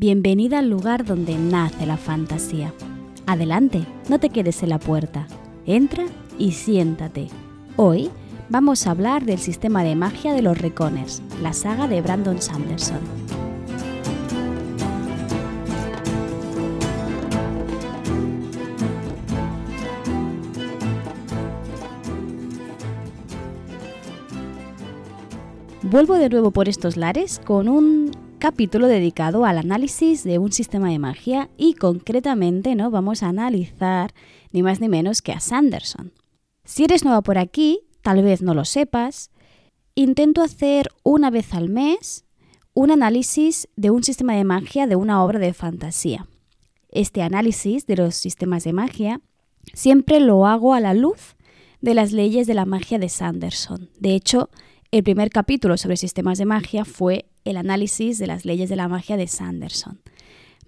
Bienvenida 0.00 0.60
al 0.60 0.70
lugar 0.70 1.04
donde 1.04 1.36
nace 1.36 1.84
la 1.84 1.96
fantasía. 1.96 2.72
Adelante, 3.26 3.84
no 4.08 4.20
te 4.20 4.30
quedes 4.30 4.62
en 4.62 4.68
la 4.68 4.78
puerta. 4.78 5.26
Entra 5.66 6.04
y 6.38 6.52
siéntate. 6.52 7.26
Hoy 7.74 8.08
vamos 8.48 8.86
a 8.86 8.92
hablar 8.92 9.24
del 9.24 9.40
sistema 9.40 9.82
de 9.82 9.96
magia 9.96 10.34
de 10.34 10.42
los 10.42 10.56
Reconers, 10.56 11.20
la 11.42 11.52
saga 11.52 11.88
de 11.88 12.00
Brandon 12.00 12.40
Sanderson. 12.40 13.00
Vuelvo 25.82 26.14
de 26.14 26.28
nuevo 26.28 26.52
por 26.52 26.68
estos 26.68 26.96
lares 26.96 27.40
con 27.44 27.68
un 27.68 28.27
capítulo 28.38 28.86
dedicado 28.86 29.44
al 29.44 29.58
análisis 29.58 30.22
de 30.22 30.38
un 30.38 30.52
sistema 30.52 30.90
de 30.90 30.98
magia 30.98 31.50
y 31.56 31.74
concretamente 31.74 32.74
¿no? 32.74 32.90
vamos 32.90 33.22
a 33.22 33.28
analizar 33.28 34.14
ni 34.52 34.62
más 34.62 34.80
ni 34.80 34.88
menos 34.88 35.22
que 35.22 35.32
a 35.32 35.40
Sanderson. 35.40 36.12
Si 36.64 36.84
eres 36.84 37.04
nueva 37.04 37.22
por 37.22 37.36
aquí, 37.36 37.80
tal 38.02 38.22
vez 38.22 38.40
no 38.40 38.54
lo 38.54 38.64
sepas, 38.64 39.30
intento 39.94 40.42
hacer 40.42 40.90
una 41.02 41.30
vez 41.30 41.52
al 41.52 41.68
mes 41.68 42.24
un 42.74 42.92
análisis 42.92 43.68
de 43.76 43.90
un 43.90 44.04
sistema 44.04 44.34
de 44.34 44.44
magia 44.44 44.86
de 44.86 44.96
una 44.96 45.24
obra 45.24 45.40
de 45.40 45.52
fantasía. 45.52 46.26
Este 46.90 47.22
análisis 47.22 47.86
de 47.86 47.96
los 47.96 48.14
sistemas 48.14 48.62
de 48.64 48.72
magia 48.72 49.20
siempre 49.74 50.20
lo 50.20 50.46
hago 50.46 50.74
a 50.74 50.80
la 50.80 50.94
luz 50.94 51.36
de 51.80 51.94
las 51.94 52.12
leyes 52.12 52.46
de 52.46 52.54
la 52.54 52.64
magia 52.64 52.98
de 52.98 53.08
Sanderson. 53.08 53.90
De 53.98 54.14
hecho, 54.14 54.48
el 54.90 55.02
primer 55.02 55.30
capítulo 55.30 55.76
sobre 55.76 55.96
sistemas 55.96 56.38
de 56.38 56.46
magia 56.46 56.84
fue 56.84 57.26
el 57.48 57.56
análisis 57.56 58.18
de 58.18 58.26
las 58.26 58.44
leyes 58.44 58.68
de 58.68 58.76
la 58.76 58.88
magia 58.88 59.16
de 59.16 59.26
Sanderson. 59.26 60.00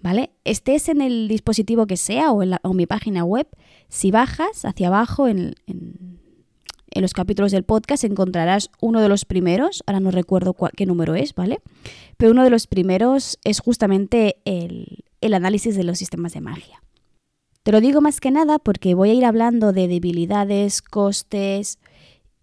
¿Vale? 0.01 0.31
Estés 0.45 0.89
en 0.89 1.01
el 1.01 1.27
dispositivo 1.27 1.85
que 1.85 1.95
sea 1.95 2.31
o 2.31 2.41
en, 2.41 2.57
mi 2.73 2.87
página 2.87 3.23
web, 3.23 3.47
si 3.87 4.09
bajas 4.09 4.65
hacia 4.65 4.87
abajo 4.87 5.27
en, 5.27 5.53
los 6.93 7.13
capítulos 7.13 7.51
del 7.51 7.63
podcast 7.63 8.03
encontrarás 8.03 8.69
uno 8.81 8.99
de 8.99 9.09
los 9.09 9.25
primeros, 9.25 9.83
ahora 9.85 9.99
no 9.99 10.11
recuerdo 10.11 10.55
qué 10.75 10.85
número 10.85 11.15
es, 11.15 11.35
¿vale? 11.35 11.61
Pero 12.17 12.31
uno 12.31 12.43
de 12.43 12.49
los 12.49 12.67
primeros 12.67 13.39
es 13.43 13.59
justamente 13.59 14.37
el, 14.43 15.05
el 15.21 15.33
análisis 15.33 15.75
de 15.75 15.83
los 15.83 15.99
sistemas 15.99 16.33
de 16.33 16.41
magia. 16.41 16.81
Te 17.63 17.71
lo 17.71 17.79
digo 17.79 18.01
más 18.01 18.19
que 18.19 18.31
nada 18.31 18.57
porque 18.57 18.95
voy 18.95 19.11
a 19.11 19.13
ir 19.13 19.23
hablando 19.23 19.71
de 19.71 19.87
debilidades, 19.87 20.81
costes, 20.81 21.77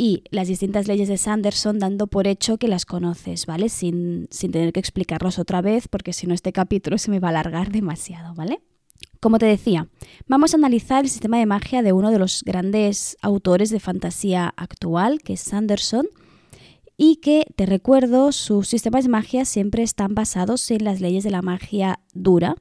y 0.00 0.22
las 0.30 0.46
distintas 0.46 0.86
leyes 0.86 1.08
de 1.08 1.18
Sanderson 1.18 1.80
dando 1.80 2.06
por 2.06 2.28
hecho 2.28 2.56
que 2.56 2.68
las 2.68 2.86
conoces, 2.86 3.46
¿vale? 3.46 3.68
Sin, 3.68 4.28
tener 4.28 4.72
que 4.72 4.78
explicarlos 4.78 5.40
otra 5.40 5.60
vez, 5.60 5.88
porque 5.88 6.12
si 6.12 6.28
no 6.28 6.34
este 6.34 6.52
capítulo 6.52 6.98
se 6.98 7.10
me 7.10 7.18
va 7.18 7.28
a 7.28 7.30
alargar 7.30 7.72
demasiado, 7.72 8.32
¿vale? 8.34 8.60
Como 9.20 9.38
te 9.38 9.46
decía, 9.46 9.88
vamos 10.28 10.54
a 10.54 10.56
analizar 10.56 11.02
el 11.02 11.10
sistema 11.10 11.38
de 11.38 11.46
magia 11.46 11.82
de 11.82 11.92
uno 11.92 12.12
de 12.12 12.20
los 12.20 12.44
grandes 12.44 13.16
autores 13.22 13.70
de 13.70 13.80
fantasía 13.80 14.54
actual, 14.56 15.20
que 15.20 15.32
es 15.32 15.40
Sanderson, 15.40 16.06
y 16.96 17.16
que, 17.16 17.44
te 17.56 17.66
recuerdo, 17.66 18.30
sus 18.30 18.68
sistemas 18.68 19.04
de 19.04 19.10
magia 19.10 19.44
siempre 19.44 19.82
están 19.82 20.14
basados 20.14 20.70
en 20.70 20.84
las 20.84 21.00
leyes 21.00 21.24
de 21.24 21.30
la 21.30 21.42
magia 21.42 21.98
dura, 22.14 22.54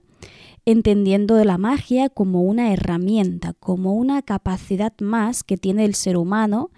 entendiendo 0.66 1.42
la 1.44 1.60
magia 1.60 2.10
como 2.10 2.42
una 2.42 2.74
herramienta, 2.74 3.54
como 3.54 3.94
una 3.94 4.24
capacidad 4.24 4.94
más 5.00 5.44
que 5.44 5.58
tiene 5.58 5.86
el 5.86 5.94
ser 5.94 6.18
humano 6.18 6.72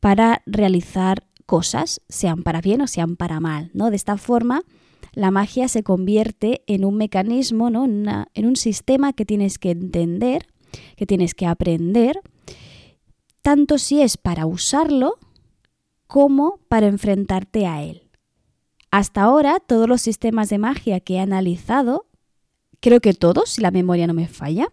para 0.00 0.42
realizar 0.46 1.26
cosas, 1.46 2.00
sean 2.08 2.42
para 2.42 2.60
bien 2.60 2.82
o 2.82 2.86
sean 2.86 3.16
para 3.16 3.40
mal. 3.40 3.70
¿no? 3.74 3.90
De 3.90 3.96
esta 3.96 4.16
forma, 4.16 4.62
la 5.12 5.30
magia 5.30 5.68
se 5.68 5.82
convierte 5.82 6.62
en 6.66 6.84
un 6.84 6.96
mecanismo, 6.96 7.70
¿no? 7.70 7.84
en, 7.86 8.46
un 8.46 8.56
sistema 8.56 9.12
que 9.12 9.24
tienes 9.24 9.58
que 9.58 9.70
entender, 9.70 10.46
que 10.96 11.06
tienes 11.06 11.34
que 11.34 11.46
aprender, 11.46 12.20
tanto 13.42 13.78
si 13.78 14.02
es 14.02 14.16
para 14.16 14.46
usarlo 14.46 15.18
como 16.06 16.60
para 16.68 16.86
enfrentarte 16.86 17.66
a 17.66 17.82
él. 17.82 18.10
Hasta 18.90 19.22
ahora, 19.22 19.60
todos 19.60 19.88
los 19.88 20.02
sistemas 20.02 20.48
de 20.48 20.58
magia 20.58 21.00
que 21.00 21.14
he 21.14 21.20
analizado, 21.20 22.06
creo 22.80 23.00
que 23.00 23.14
todos, 23.14 23.50
si 23.50 23.60
la 23.60 23.70
memoria 23.70 24.06
no 24.06 24.14
me 24.14 24.28
falla, 24.28 24.68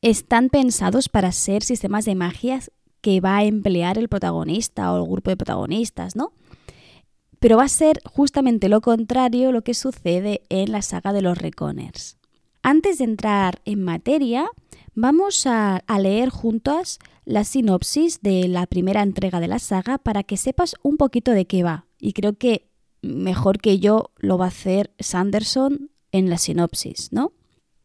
están 0.00 0.48
pensados 0.48 1.08
para 1.08 1.32
ser 1.32 1.62
sistemas 1.62 2.04
de 2.04 2.14
magia 2.14 2.60
que 3.00 3.20
va 3.20 3.38
a 3.38 3.44
emplear 3.44 3.98
el 3.98 4.08
protagonista 4.08 4.92
o 4.92 5.02
el 5.02 5.10
grupo 5.10 5.30
de 5.30 5.36
protagonistas, 5.36 6.16
¿no? 6.16 6.32
Pero 7.40 7.56
va 7.56 7.64
a 7.64 7.68
ser 7.68 8.00
justamente 8.04 8.68
lo 8.68 8.80
contrario 8.80 9.52
lo 9.52 9.62
que 9.62 9.74
sucede 9.74 10.42
en 10.48 10.72
la 10.72 10.82
saga 10.82 11.12
de 11.12 11.22
los 11.22 11.38
Reconers. 11.38 12.18
Antes 12.62 12.98
de 12.98 13.04
entrar 13.04 13.60
en 13.64 13.84
materia, 13.84 14.50
vamos 14.94 15.46
a, 15.46 15.76
a 15.76 15.98
leer 16.00 16.30
juntos 16.30 16.98
la 17.24 17.44
sinopsis 17.44 18.20
de 18.20 18.48
la 18.48 18.66
primera 18.66 19.02
entrega 19.02 19.38
de 19.38 19.48
la 19.48 19.60
saga 19.60 19.98
para 19.98 20.24
que 20.24 20.36
sepas 20.36 20.74
un 20.82 20.96
poquito 20.96 21.30
de 21.30 21.46
qué 21.46 21.62
va. 21.62 21.86
Y 22.00 22.12
creo 22.12 22.36
que 22.36 22.68
mejor 23.02 23.60
que 23.60 23.78
yo 23.78 24.10
lo 24.16 24.38
va 24.38 24.46
a 24.46 24.48
hacer 24.48 24.92
Sanderson 24.98 25.90
en 26.10 26.30
la 26.30 26.38
sinopsis, 26.38 27.12
¿no? 27.12 27.32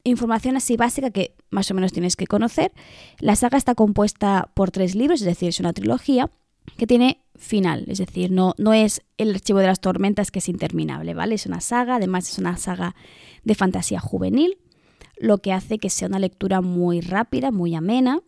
información 0.03 0.57
así 0.57 0.75
básica 0.77 1.11
que 1.11 1.35
más 1.53 1.71
o 1.71 1.73
menos 1.73 1.93
tienes 1.93 2.15
que 2.15 2.27
conocer. 2.27 2.73
La 3.19 3.35
saga 3.35 3.57
está 3.57 3.75
compuesta 3.75 4.49
por 4.53 4.71
tres 4.71 4.95
libros, 4.95 5.21
es 5.21 5.27
decir, 5.27 5.49
es 5.49 5.59
una 5.59 5.73
trilogía 5.73 6.29
que 6.77 6.87
tiene 6.87 7.21
final, 7.35 7.85
es 7.87 7.97
decir, 7.97 8.31
no, 8.31 8.53
no 8.57 8.73
es 8.73 9.01
el 9.17 9.33
archivo 9.33 9.59
de 9.59 9.67
las 9.67 9.81
tormentas 9.81 10.31
que 10.31 10.39
es 10.39 10.49
interminable, 10.49 11.13
¿vale? 11.13 11.35
Es 11.35 11.45
una 11.45 11.61
saga, 11.61 11.95
además 11.95 12.29
es 12.29 12.37
una 12.37 12.57
saga 12.57 12.95
de 13.43 13.55
fantasía 13.55 13.99
juvenil, 13.99 14.57
lo 15.17 15.39
que 15.39 15.53
hace 15.53 15.79
que 15.79 15.89
sea 15.89 16.07
una 16.07 16.19
lectura 16.19 16.61
muy 16.61 17.01
rápida, 17.01 17.51
muy 17.51 17.75
amena 17.75 18.21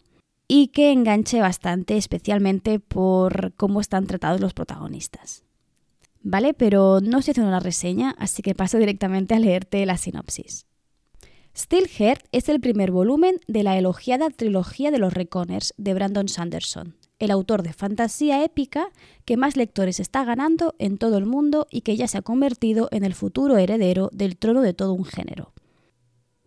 y 0.47 0.67
que 0.67 0.91
enganche 0.91 1.39
bastante, 1.39 1.97
especialmente 1.97 2.79
por 2.79 3.53
cómo 3.55 3.81
están 3.81 4.05
tratados 4.05 4.41
los 4.41 4.53
protagonistas. 4.53 5.43
¿Vale? 6.21 6.53
Pero 6.53 7.01
no 7.01 7.19
estoy 7.19 7.33
haciendo 7.33 7.49
una 7.49 7.59
reseña, 7.59 8.15
así 8.17 8.41
que 8.41 8.55
paso 8.55 8.77
directamente 8.77 9.35
a 9.35 9.39
leerte 9.39 9.85
la 9.85 9.97
sinopsis. 9.97 10.65
Steelheart 11.57 12.25
es 12.33 12.49
el 12.49 12.59
primer 12.59 12.91
volumen 12.91 13.39
de 13.47 13.63
la 13.63 13.77
elogiada 13.77 14.29
trilogía 14.29 14.91
de 14.91 14.99
los 14.99 15.13
Reconers 15.13 15.73
de 15.77 15.93
Brandon 15.93 16.27
Sanderson, 16.27 16.97
el 17.17 17.31
autor 17.31 17.63
de 17.63 17.71
fantasía 17.71 18.43
épica 18.43 18.89
que 19.23 19.37
más 19.37 19.55
lectores 19.55 20.01
está 20.01 20.25
ganando 20.25 20.75
en 20.79 20.97
todo 20.97 21.17
el 21.17 21.25
mundo 21.25 21.65
y 21.71 21.81
que 21.81 21.95
ya 21.95 22.09
se 22.09 22.17
ha 22.17 22.23
convertido 22.23 22.89
en 22.91 23.05
el 23.05 23.13
futuro 23.13 23.57
heredero 23.57 24.09
del 24.11 24.35
trono 24.35 24.61
de 24.61 24.73
todo 24.73 24.91
un 24.91 25.05
género. 25.05 25.53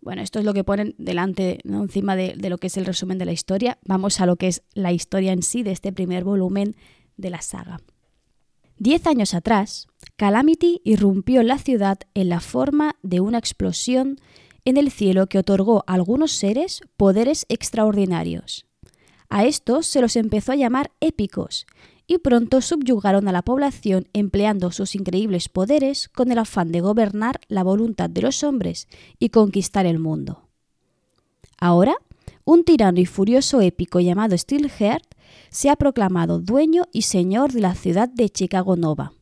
Bueno, 0.03 0.21
esto 0.21 0.41
es 0.41 0.45
lo 0.45 0.53
que 0.53 0.63
ponen 0.63 0.95
delante, 0.99 1.61
encima 1.65 2.15
de, 2.15 2.35
de 2.37 2.51
lo 2.51 2.59
que 2.59 2.67
es 2.67 2.77
el 2.77 2.85
resumen 2.85 3.17
de 3.17 3.25
la 3.25 3.33
historia. 3.33 3.79
Vamos 3.87 4.21
a 4.21 4.27
lo 4.27 4.37
que 4.37 4.49
es 4.49 4.63
la 4.75 4.93
historia 4.93 5.33
en 5.33 5.43
sí 5.43 5.63
de 5.63 5.73
este 5.73 5.91
primer 5.91 6.23
volumen 6.23 6.77
de 7.17 7.31
la 7.31 7.41
saga. 7.41 7.81
Diez 8.77 9.07
años 9.07 9.33
atrás, 9.35 9.89
Calamity 10.17 10.83
irrumpió 10.85 11.41
en 11.41 11.49
la 11.49 11.59
ciudad 11.59 11.99
en 12.15 12.29
la 12.29 12.41
forma 12.41 12.97
de 13.03 13.21
una 13.21 13.39
explosión 13.39 14.21
en 14.69 14.77
el 14.77 14.91
cielo 14.91 15.29
que 15.29 15.39
otorgó 15.39 15.83
a 15.87 15.95
algunos 15.95 16.33
seres 16.33 16.83
poderes 16.99 17.47
extraordinarios. 17.49 18.67
A 19.31 19.45
estos 19.47 19.87
se 19.87 20.03
los 20.03 20.15
empezó 20.15 20.53
a 20.53 20.57
llamar 20.57 20.91
épicos, 21.01 21.67
y 22.07 22.19
pronto 22.19 22.61
subyugaron 22.61 23.29
a 23.29 23.33
la 23.33 23.43
población 23.43 24.09
empleando 24.13 24.71
sus 24.71 24.95
increíbles 24.95 25.49
poderes 25.49 26.09
con 26.09 26.33
el 26.33 26.39
afán 26.39 26.71
de 26.71 26.81
gobernar 26.81 27.41
la 27.49 27.63
voluntad 27.63 28.11
de 28.11 28.23
los 28.23 28.43
hombres 28.43 28.89
y 29.19 29.31
conquistar 29.31 29.87
el 29.87 29.99
mundo. 29.99 30.49
Ahora, 31.59 31.97
un 32.45 32.65
tirano 32.65 33.01
y 33.01 33.07
furioso 33.07 33.61
épico 33.63 34.01
llamado 34.01 34.37
Steelheart 34.37 35.05
se 35.51 35.71
ha 35.71 35.77
proclamado 35.77 36.41
dueño 36.41 36.85
y 36.93 37.03
señor 37.03 37.53
de 37.53 37.61
la 37.61 37.75
ciudad 37.75 38.09
de 38.09 38.29
Chicago 38.29 38.77
Nova. 38.77 39.13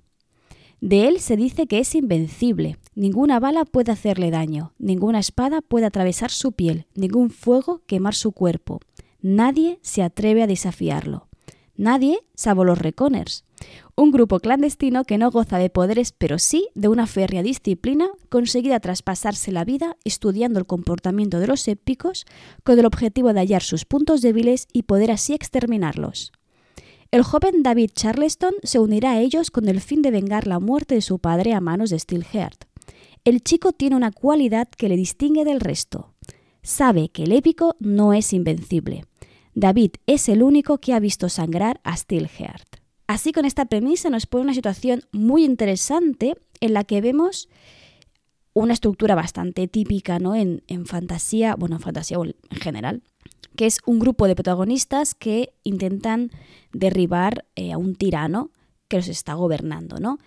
De 0.81 1.09
él 1.09 1.21
se 1.21 1.37
dice 1.37 1.67
que 1.67 1.79
es 1.79 1.95
invencible, 1.95 2.77
ninguna 2.95 3.41
bala 3.41 3.65
puede 3.65 3.93
hacerle 3.93 4.31
daño, 4.31 4.73
ninguna 4.79 5.19
espada 5.19 5.63
puede 5.63 5.87
atravesar 5.87 6.31
su 6.31 6.53
piel, 6.53 6.87
ningún 6.95 7.31
fuego 7.31 7.83
quemar 7.87 8.15
su 8.15 8.33
cuerpo. 8.33 8.81
Nadie 9.23 9.79
se 9.83 10.03
atreve 10.03 10.43
a 10.43 10.47
desafiarlo. 10.47 11.29
Nadie, 11.77 12.21
salvo 12.35 12.65
los 12.65 12.79
Reconers, 12.79 13.45
un 13.97 14.11
grupo 14.11 14.41
clandestino 14.41 15.05
que 15.05 15.19
no 15.19 15.31
goza 15.31 15.59
de 15.59 15.71
poderes 15.71 16.13
pero 16.13 16.39
sí 16.39 16.69
de 16.75 16.89
una 16.89 17.07
férrea 17.07 17.43
disciplina 17.43 18.09
conseguida 18.29 18.81
tras 18.81 19.03
pasarse 19.03 19.53
la 19.53 19.65
vida 19.65 19.97
estudiando 20.05 20.59
el 20.59 20.67
comportamiento 20.67 21.39
de 21.39 21.47
los 21.47 21.67
épicos 21.69 22.27
con 22.65 22.79
el 22.79 22.87
objetivo 22.87 23.33
de 23.33 23.41
hallar 23.41 23.63
sus 23.63 23.85
puntos 23.85 24.23
débiles 24.23 24.69
y 24.73 24.83
poder 24.83 25.11
así 25.11 25.35
exterminarlos. 25.35 26.33
El 27.11 27.23
joven 27.23 27.63
David 27.63 27.91
Charleston 27.95 28.55
se 28.63 28.79
unirá 28.79 29.13
a 29.13 29.21
ellos 29.21 29.51
con 29.51 29.69
el 29.69 29.81
fin 29.81 30.03
de 30.03 30.11
vengar 30.11 30.47
la 30.47 30.59
muerte 30.59 30.97
de 30.97 31.03
su 31.03 31.19
padre 31.19 31.53
a 31.55 31.61
manos 31.61 31.91
de 31.91 31.99
Steelheart. 31.99 32.65
El 33.25 33.43
chico 33.43 33.73
tiene 33.73 33.97
una 33.97 34.11
cualidad 34.11 34.69
que 34.69 34.89
le 34.89 34.97
distingue 34.97 35.45
del 35.45 35.61
resto. 35.61 36.15
Sabe 36.63 37.09
que 37.09 37.25
el 37.25 37.33
épico 37.33 37.77
no 37.79 38.13
es 38.13 38.33
invencible. 38.33 39.05
David 39.55 39.93
es 40.07 40.29
el 40.29 40.43
único 40.43 40.79
que 40.79 40.93
ha 40.93 41.01
visto 41.01 41.29
sangrar 41.29 41.81
a 41.85 41.97
Steelheart. 41.97 42.77
Así 43.07 43.33
con 43.33 43.45
esta 43.45 43.67
premisa 43.67 44.11
nos 44.11 44.27
pone 44.27 44.45
una 44.45 44.55
situación 44.55 45.03
muy 45.13 45.45
interesante 45.45 46.35
en 46.61 46.75
la 46.75 46.85
que 46.85 47.01
vemos 47.01 47.49
una 48.53 48.73
estructura 48.73 49.15
bastante 49.15 49.69
típica 49.69 50.19
¿no? 50.19 50.35
en, 50.35 50.63
fantasía, 50.87 51.55
bueno, 51.57 51.77
en 51.77 51.83
fantasía 51.83 52.17
en 52.17 52.61
general, 52.61 53.03
que 53.57 53.67
es 53.67 53.79
un 53.87 53.99
grupo 53.99 54.27
de 54.27 54.35
protagonistas 54.35 55.15
que 55.15 55.55
intentan 55.65 56.31
derribar 56.73 57.45
eh, 57.57 57.73
a 57.73 57.79
un 57.79 57.97
tirano 57.97 58.51
que 58.89 58.99
los 58.99 59.09
está 59.09 59.35
gobernando, 59.35 59.99
¿no? 59.99 60.19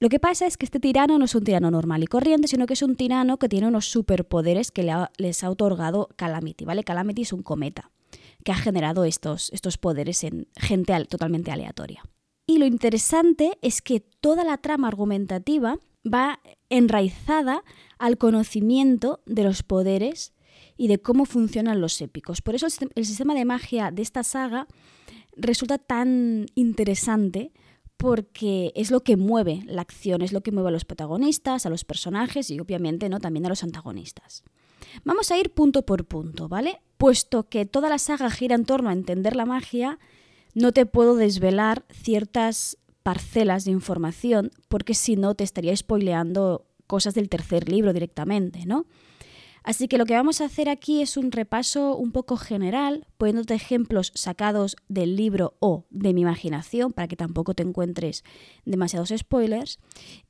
Lo 0.00 0.08
que 0.08 0.20
pasa 0.20 0.46
es 0.46 0.56
que 0.56 0.64
este 0.64 0.78
tirano 0.78 1.18
no 1.18 1.24
es 1.24 1.34
un 1.34 1.42
tirano 1.42 1.70
normal 1.72 2.04
y 2.04 2.06
corriente, 2.06 2.46
sino 2.46 2.66
que 2.66 2.74
es 2.74 2.82
un 2.82 2.94
tirano 2.94 3.38
que 3.38 3.48
tiene 3.48 3.66
unos 3.66 3.86
superpoderes 3.86 4.70
que 4.70 4.88
les 5.16 5.42
ha 5.42 5.50
otorgado 5.50 6.08
Calamity, 6.14 6.64
¿vale? 6.64 6.84
Calamity 6.84 7.22
es 7.22 7.32
un 7.32 7.42
cometa 7.42 7.90
que 8.44 8.52
ha 8.52 8.56
generado 8.56 9.04
estos, 9.04 9.50
estos 9.52 9.76
poderes 9.76 10.22
en 10.22 10.46
gente 10.56 10.94
totalmente 11.06 11.50
aleatoria. 11.50 12.04
Y 12.46 12.58
lo 12.58 12.66
interesante 12.66 13.58
es 13.60 13.82
que 13.82 14.00
toda 14.00 14.44
la 14.44 14.56
trama 14.58 14.88
argumentativa 14.88 15.78
va 16.06 16.40
enraizada 16.70 17.64
al 17.98 18.16
conocimiento 18.18 19.20
de 19.26 19.42
los 19.42 19.62
poderes 19.64 20.32
y 20.78 20.88
de 20.88 20.98
cómo 20.98 21.26
funcionan 21.26 21.82
los 21.82 22.00
épicos. 22.00 22.40
Por 22.40 22.54
eso 22.54 22.66
el 22.94 23.04
sistema 23.04 23.34
de 23.34 23.44
magia 23.44 23.90
de 23.90 24.00
esta 24.00 24.22
saga 24.22 24.66
resulta 25.36 25.76
tan 25.76 26.46
interesante 26.54 27.52
porque 27.98 28.72
es 28.76 28.92
lo 28.92 29.00
que 29.00 29.16
mueve 29.16 29.60
la 29.66 29.82
acción, 29.82 30.22
es 30.22 30.32
lo 30.32 30.40
que 30.40 30.52
mueve 30.52 30.68
a 30.68 30.72
los 30.72 30.84
protagonistas, 30.84 31.66
a 31.66 31.70
los 31.70 31.84
personajes 31.84 32.48
y 32.50 32.60
obviamente 32.60 33.08
¿no? 33.08 33.18
también 33.18 33.44
a 33.44 33.48
los 33.48 33.64
antagonistas. 33.64 34.44
Vamos 35.04 35.32
a 35.32 35.38
ir 35.38 35.52
punto 35.52 35.84
por 35.84 36.06
punto, 36.06 36.48
¿vale? 36.48 36.80
Puesto 36.96 37.48
que 37.48 37.66
toda 37.66 37.88
la 37.88 37.98
saga 37.98 38.30
gira 38.30 38.54
en 38.54 38.64
torno 38.64 38.88
a 38.88 38.92
entender 38.92 39.34
la 39.34 39.46
magia, 39.46 39.98
no 40.54 40.72
te 40.72 40.86
puedo 40.86 41.16
desvelar 41.16 41.84
ciertas 41.90 42.78
parcelas 43.02 43.64
de 43.64 43.72
información 43.72 44.52
porque 44.68 44.94
si 44.94 45.16
no 45.16 45.34
te 45.34 45.42
estaría 45.42 45.76
spoileando 45.76 46.66
cosas 46.86 47.14
del 47.14 47.28
tercer 47.28 47.68
libro 47.68 47.92
directamente, 47.92 48.64
¿no? 48.64 48.86
Así 49.68 49.86
que 49.86 49.98
lo 49.98 50.06
que 50.06 50.14
vamos 50.14 50.40
a 50.40 50.46
hacer 50.46 50.70
aquí 50.70 51.02
es 51.02 51.18
un 51.18 51.30
repaso 51.30 51.94
un 51.94 52.10
poco 52.10 52.38
general, 52.38 53.06
poniéndote 53.18 53.52
ejemplos 53.52 54.12
sacados 54.14 54.76
del 54.88 55.14
libro 55.14 55.58
o 55.60 55.84
de 55.90 56.14
mi 56.14 56.22
imaginación, 56.22 56.90
para 56.94 57.06
que 57.06 57.16
tampoco 57.16 57.52
te 57.52 57.64
encuentres 57.64 58.24
demasiados 58.64 59.12
spoilers, 59.14 59.78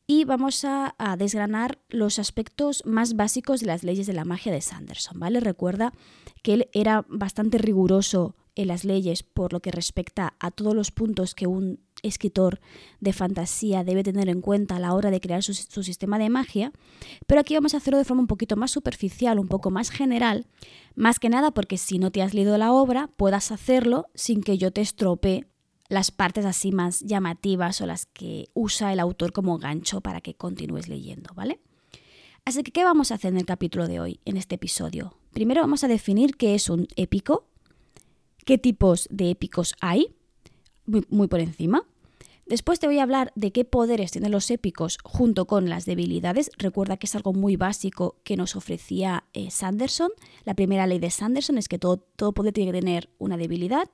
y 0.09 0.25
vamos 0.25 0.65
a, 0.65 0.97
desgranar 1.17 1.79
los 1.89 2.19
aspectos 2.19 2.83
más 2.85 3.15
básicos 3.15 3.61
de 3.61 3.67
las 3.67 3.85
leyes 3.85 4.09
de 4.09 4.13
la 4.13 4.25
magia 4.25 4.51
de 4.51 4.61
Sanderson, 4.61 5.21
¿vale? 5.21 5.39
Recuerda 5.39 5.93
que 6.43 6.55
él 6.55 6.69
era 6.73 7.07
bastante 7.09 7.59
riguroso 7.59 8.35
en 8.57 8.67
las 8.67 8.85
leyes 8.85 9.23
por 9.23 9.53
lo 9.53 9.61
que 9.61 9.71
respecta 9.71 10.35
a 10.41 10.51
todos 10.51 10.75
los 10.75 10.91
puntos 10.91 11.37
que 11.37 11.47
un 11.47 11.79
escritor 12.03 12.61
de 13.01 13.13
fantasía 13.13 13.85
debe 13.85 14.03
tener 14.03 14.29
en 14.29 14.41
cuenta 14.41 14.77
a 14.77 14.81
la 14.81 14.95
hora 14.95 15.11
de 15.11 15.21
crear 15.21 15.43
su, 15.43 15.55
sistema 15.55 16.19
de 16.19 16.31
magia, 16.31 16.73
pero 17.27 17.41
aquí 17.41 17.55
vamos 17.55 17.75
a 17.75 17.79
hacerlo 17.79 17.99
de 17.99 18.05
forma 18.05 18.23
un 18.23 18.27
poquito 18.27 18.57
más 18.57 18.71
superficial, 18.71 19.39
un 19.39 19.49
poco 19.49 19.71
más 19.71 19.91
general, 19.91 20.47
más 20.95 21.19
que 21.19 21.29
nada 21.29 21.51
porque 21.51 21.79
si 21.79 21.99
no 21.99 22.11
te 22.11 22.23
has 22.23 22.35
leído 22.35 22.59
la 22.59 22.73
obra, 22.73 23.09
puedas 23.17 23.53
hacerlo 23.53 24.07
sin 24.15 24.43
que 24.43 24.59
yo 24.59 24.73
te 24.73 24.81
estropee 24.81 25.47
las 25.89 26.11
partes 26.11 26.45
así 26.45 26.71
más 26.71 27.01
llamativas 27.01 27.81
o 27.81 27.87
las 27.87 28.07
que 28.07 28.49
usa 28.55 28.93
el 28.93 29.01
autor 29.01 29.33
como 29.33 29.59
gancho 29.59 30.01
para 30.01 30.21
que 30.21 30.35
continúes 30.35 30.89
leyendo, 30.89 31.33
¿vale? 31.35 31.61
Así 32.45 32.63
que, 32.63 32.73
¿qué 32.73 32.85
vamos 32.85 33.11
a 33.11 33.15
hacer 33.15 33.33
en 33.33 33.39
el 33.39 33.47
capítulo 33.47 33.87
de 33.89 34.01
hoy, 34.01 34.21
en 34.25 34.37
este 34.37 34.55
episodio? 34.55 35.15
Primero 35.33 35.61
vamos 35.61 35.85
a 35.85 35.89
definir 35.89 36.37
qué 36.37 36.55
es 36.55 36.71
un 36.71 36.89
épico, 36.97 37.47
qué 38.45 38.57
tipos 38.59 39.07
de 39.11 39.31
épicos 39.31 39.75
hay, 39.81 40.15
muy, 41.09 41.29
por 41.29 41.41
encima. 41.41 41.87
Después 42.47 42.81
te 42.81 42.87
voy 42.87 42.99
a 42.99 43.03
hablar 43.03 43.31
de 43.35 43.53
qué 43.53 43.67
poderes 43.67 44.11
tienen 44.11 44.33
los 44.33 44.51
épicos 44.51 44.99
junto 45.05 45.47
con 45.47 45.69
las 45.69 45.85
debilidades. 45.85 46.51
Recuerda 46.57 46.97
que 46.97 47.07
es 47.07 47.15
algo 47.15 47.35
muy 47.35 47.57
básico 47.57 48.17
que 48.25 48.39
nos 48.39 48.57
ofrecía 48.57 49.25
eh, 49.35 49.51
Sanderson. 49.51 50.11
La 50.45 50.55
primera 50.55 50.87
ley 50.87 50.99
de 50.99 51.11
Sanderson 51.11 51.59
es 51.59 51.69
que 51.69 51.79
todo, 51.79 51.99
todo, 51.99 52.33
poder 52.33 52.55
tiene 52.55 52.73
que 52.73 52.81
tener 52.81 53.11
una 53.19 53.37
debilidad. 53.37 53.91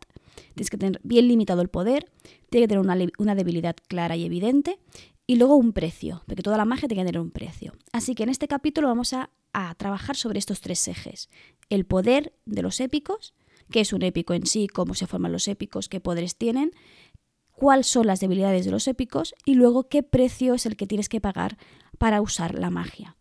Tienes 0.55 0.71
que 0.71 0.79
tener 0.79 1.01
bien 1.03 1.27
limitado 1.27 1.63
el 1.63 1.69
poder, 1.69 2.13
tiene 2.49 2.65
que 2.65 2.69
tener 2.69 2.85
una, 2.85 2.97
una 3.19 3.35
debilidad 3.35 3.75
clara 3.89 4.17
y 4.17 4.25
evidente. 4.25 4.79
Y 5.27 5.37
luego 5.37 5.57
un 5.57 5.73
precio, 5.73 6.23
porque 6.27 6.43
toda 6.43 6.57
la 6.57 6.65
magia 6.65 6.87
tiene 6.87 7.03
que 7.03 7.07
tener 7.07 7.21
un 7.21 7.31
precio. 7.31 7.73
Así 7.93 8.15
que 8.15 8.25
en 8.25 8.29
este 8.29 8.47
capítulo 8.47 8.89
vamos 8.89 9.15
a, 9.15 9.31
a 9.53 9.75
trabajar 9.75 10.17
sobre 10.17 10.39
estos 10.39 10.61
tres 10.61 10.87
ejes. 10.87 11.31
El 11.71 11.87
poder 11.87 12.35
de 12.45 12.63
los 12.63 12.79
épicos, 12.81 13.33
qué 13.71 13.81
es 13.81 13.93
un 13.93 14.03
épico 14.03 14.35
en 14.35 14.47
sí, 14.47 14.69
cómo 14.69 14.95
se 14.95 15.07
forman 15.07 15.33
los 15.33 15.49
épicos, 15.49 15.89
qué 15.89 16.01
poderes 16.01 16.37
tienen, 16.37 16.73
cuáles 17.53 17.87
son 17.87 18.07
las 18.07 18.21
debilidades 18.21 18.65
de 18.65 18.71
los 18.71 18.89
épicos 18.89 19.35
y 19.45 19.55
luego 19.55 19.89
qué 19.89 20.03
precio 20.03 20.55
es 20.55 20.67
el 20.67 20.77
que 20.77 20.87
tienes 20.87 21.09
que 21.09 21.21
pagar 21.21 21.57
para 21.99 22.21
usar 22.21 22.59
la 22.59 22.71
magia. 22.71 23.17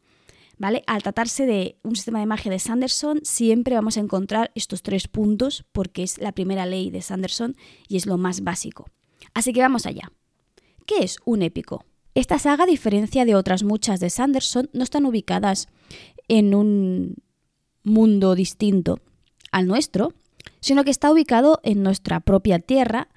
¿Vale? 0.57 0.84
Al 0.86 1.01
tratarse 1.01 1.45
de 1.45 1.78
un 1.84 1.95
sistema 1.95 2.19
de 2.19 2.28
magia 2.28 2.51
de 2.51 2.60
Sanderson, 2.60 3.19
siempre 3.24 3.75
vamos 3.75 3.98
a 3.98 4.01
encontrar 4.01 4.51
estos 4.56 4.84
tres 4.84 5.07
puntos 5.07 5.66
porque 5.72 6.04
es 6.04 6.19
la 6.19 6.31
primera 6.31 6.66
ley 6.66 6.92
de 6.92 7.01
Sanderson 7.01 7.56
y 7.88 7.98
es 7.98 8.06
lo 8.06 8.18
más 8.18 8.42
básico. 8.42 8.86
Así 9.34 9.51
que 9.51 9.62
vamos 9.62 9.86
allá. 9.86 10.12
¿Qué 10.86 11.04
es 11.04 11.18
un 11.25 11.42
épico? 11.42 11.86
Esta 12.16 12.38
saga, 12.38 12.66
a 12.66 12.68
diferencia 12.68 13.25
de 13.25 13.36
otras 13.36 13.63
muchas 13.63 14.00
de 14.00 14.12
Sanderson, 14.12 14.69
no 14.74 14.84
están 14.84 15.06
ubicadas 15.06 15.68
en 16.28 16.54
un 16.54 17.16
mundo 17.84 18.36
distinto 18.36 19.00
al 19.51 19.68
nuestro, 19.68 20.13
sino 20.63 20.86
que 20.86 20.92
está 20.92 21.12
ubicado 21.12 21.60
en 21.63 21.83
nuestra 21.83 22.21
propia 22.21 22.57
Tierra, 22.57 23.10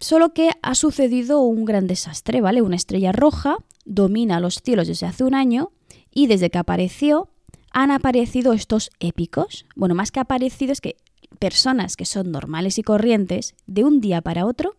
solo 0.00 0.34
que 0.34 0.50
ha 0.62 0.74
sucedido 0.74 1.42
un 1.42 1.64
gran 1.64 1.86
desastre, 1.86 2.40
¿vale? 2.40 2.60
Una 2.60 2.74
estrella 2.74 3.12
roja 3.12 3.58
domina 3.84 4.40
los 4.40 4.60
cielos 4.60 4.88
desde 4.88 5.06
hace 5.06 5.22
un 5.22 5.36
año 5.36 5.70
y 6.12 6.26
desde 6.26 6.50
que 6.50 6.58
apareció 6.58 7.30
han 7.70 7.92
aparecido 7.92 8.52
estos 8.52 8.90
épicos. 8.98 9.64
Bueno, 9.76 9.94
más 9.94 10.10
que 10.10 10.18
aparecido 10.18 10.72
es 10.72 10.80
que 10.80 10.96
personas 11.38 11.96
que 11.96 12.04
son 12.04 12.32
normales 12.32 12.78
y 12.78 12.82
corrientes, 12.82 13.54
de 13.68 13.84
un 13.84 14.00
día 14.00 14.20
para 14.20 14.44
otro, 14.44 14.74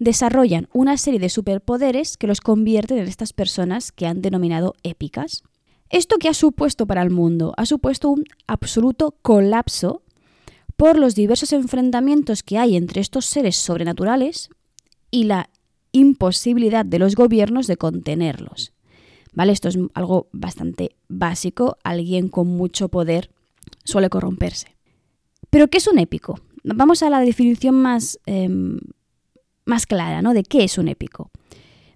desarrollan 0.00 0.68
una 0.72 0.96
serie 0.96 1.20
de 1.20 1.28
superpoderes 1.28 2.16
que 2.16 2.26
los 2.26 2.40
convierten 2.40 2.98
en 2.98 3.06
estas 3.06 3.32
personas 3.32 3.92
que 3.92 4.08
han 4.08 4.20
denominado 4.20 4.74
épicas. 4.82 5.44
¿Esto 5.90 6.16
qué 6.18 6.28
ha 6.28 6.34
supuesto 6.34 6.88
para 6.88 7.02
el 7.02 7.10
mundo? 7.10 7.54
Ha 7.56 7.66
supuesto 7.66 8.08
un 8.08 8.24
absoluto 8.48 9.14
colapso 9.22 10.02
por 10.76 10.98
los 10.98 11.14
diversos 11.14 11.52
enfrentamientos 11.52 12.42
que 12.42 12.58
hay 12.58 12.76
entre 12.76 13.00
estos 13.00 13.26
seres 13.26 13.56
sobrenaturales 13.56 14.50
y 15.10 15.24
la 15.24 15.48
imposibilidad 15.92 16.84
de 16.84 16.98
los 16.98 17.14
gobiernos 17.14 17.66
de 17.66 17.76
contenerlos. 17.76 18.72
¿Vale? 19.32 19.52
Esto 19.52 19.68
es 19.68 19.78
algo 19.94 20.28
bastante 20.32 20.96
básico. 21.08 21.76
Alguien 21.82 22.28
con 22.28 22.48
mucho 22.48 22.88
poder 22.88 23.30
suele 23.84 24.08
corromperse. 24.08 24.76
Pero 25.50 25.68
¿qué 25.68 25.78
es 25.78 25.86
un 25.86 25.98
épico? 25.98 26.38
Vamos 26.62 27.02
a 27.02 27.10
la 27.10 27.20
definición 27.20 27.74
más, 27.74 28.18
em, 28.26 28.78
más 29.64 29.86
clara, 29.86 30.22
¿no? 30.22 30.34
De 30.34 30.44
qué 30.44 30.64
es 30.64 30.78
un 30.78 30.88
épico. 30.88 31.30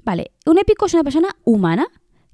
Vale, 0.04 0.32
un 0.46 0.58
épico 0.58 0.86
es 0.86 0.94
una 0.94 1.04
persona 1.04 1.36
humana 1.44 1.88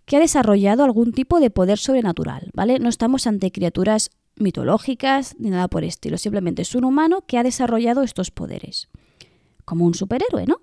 que 0.05 0.17
ha 0.17 0.21
desarrollado 0.21 0.85
algún 0.85 1.13
tipo 1.13 1.41
de 1.41 1.51
poder 1.51 1.79
sobrenatural, 1.79 2.51
¿vale? 2.55 2.79
No 2.79 2.89
estamos 2.89 3.27
ante 3.27 3.51
criaturas 3.51 4.11
mitológicas 4.37 5.37
ni 5.39 5.51
nada 5.51 5.69
por 5.69 5.85
estilo. 5.85 6.19
Simplemente 6.19 6.63
es 6.63 6.75
un 6.75 6.85
humano 6.85 7.25
que 7.27 7.39
ha 7.39 7.43
desarrollado 7.43 8.03
estos 8.03 8.31
poderes. 8.31 8.89
Como 9.65 9.85
un 9.85 9.95
superhéroe, 9.95 10.47
¿no? 10.47 10.61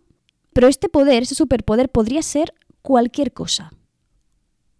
Pero 0.53 0.67
este 0.67 0.89
poder, 0.89 1.23
ese 1.23 1.35
superpoder, 1.35 1.89
podría 1.89 2.21
ser 2.21 2.53
cualquier 2.81 3.33
cosa. 3.33 3.71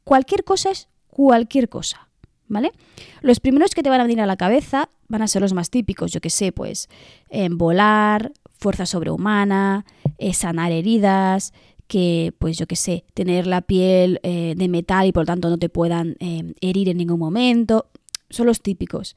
Cualquier 0.04 0.44
cosa 0.44 0.72
es 0.72 0.90
cualquier 1.08 1.70
cosa. 1.70 2.08
¿Vale? 2.48 2.74
Los 3.22 3.40
primeros 3.40 3.74
que 3.74 3.82
te 3.82 3.90
van 3.90 4.02
a 4.02 4.04
venir 4.04 4.20
a 4.20 4.26
la 4.26 4.36
cabeza 4.36 4.90
van 5.08 5.22
a 5.22 5.30
ser 5.30 5.42
los 5.42 5.54
más 5.54 5.70
típicos, 5.70 6.12
yo 6.12 6.20
que 6.20 6.30
sé, 6.30 6.52
pues 6.52 6.90
en 7.30 7.58
volar, 7.58 8.34
fuerza 8.60 8.86
sobrehumana, 8.86 9.86
eh, 10.18 10.34
sanar 10.34 10.74
heridas, 10.74 11.54
que, 11.88 12.34
pues 12.40 12.58
yo 12.58 12.68
que 12.68 12.76
sé, 12.76 13.06
tener 13.14 13.48
la 13.48 13.62
piel 13.62 14.20
eh, 14.24 14.54
de 14.58 14.68
metal 14.68 15.08
y 15.08 15.14
por 15.14 15.24
lo 15.24 15.28
tanto 15.28 15.50
no 15.50 15.58
te 15.58 15.70
puedan 15.70 16.18
eh, 16.20 16.54
herir 16.60 16.90
en 16.90 16.98
ningún 16.98 17.20
momento 17.20 17.88
son 18.32 18.48
los 18.48 18.62
típicos. 18.62 19.16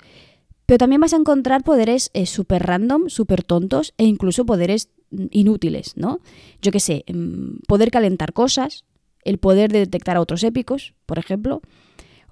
Pero 0.67 0.79
también 0.79 1.01
vas 1.01 1.13
a 1.13 1.17
encontrar 1.17 1.63
poderes 1.63 2.11
eh, 2.15 2.27
súper 2.27 2.63
random, 2.63 3.09
súper 3.09 3.43
tontos 3.43 3.93
e 3.99 4.05
incluso 4.05 4.47
poderes 4.47 4.89
mm, 5.11 5.27
inútiles, 5.31 5.97
¿no? 5.97 6.21
Yo 6.63 6.73
qué 6.73 6.81
sé, 6.81 7.05
mm, 7.13 7.65
poder 7.67 7.91
calentar 7.91 8.33
cosas, 8.33 8.85
el 9.25 9.39
poder 9.39 9.73
de 9.73 9.81
detectar 9.81 10.17
a 10.17 10.21
otros 10.21 10.43
épicos, 10.43 10.95
por 11.07 11.19
ejemplo, 11.19 11.61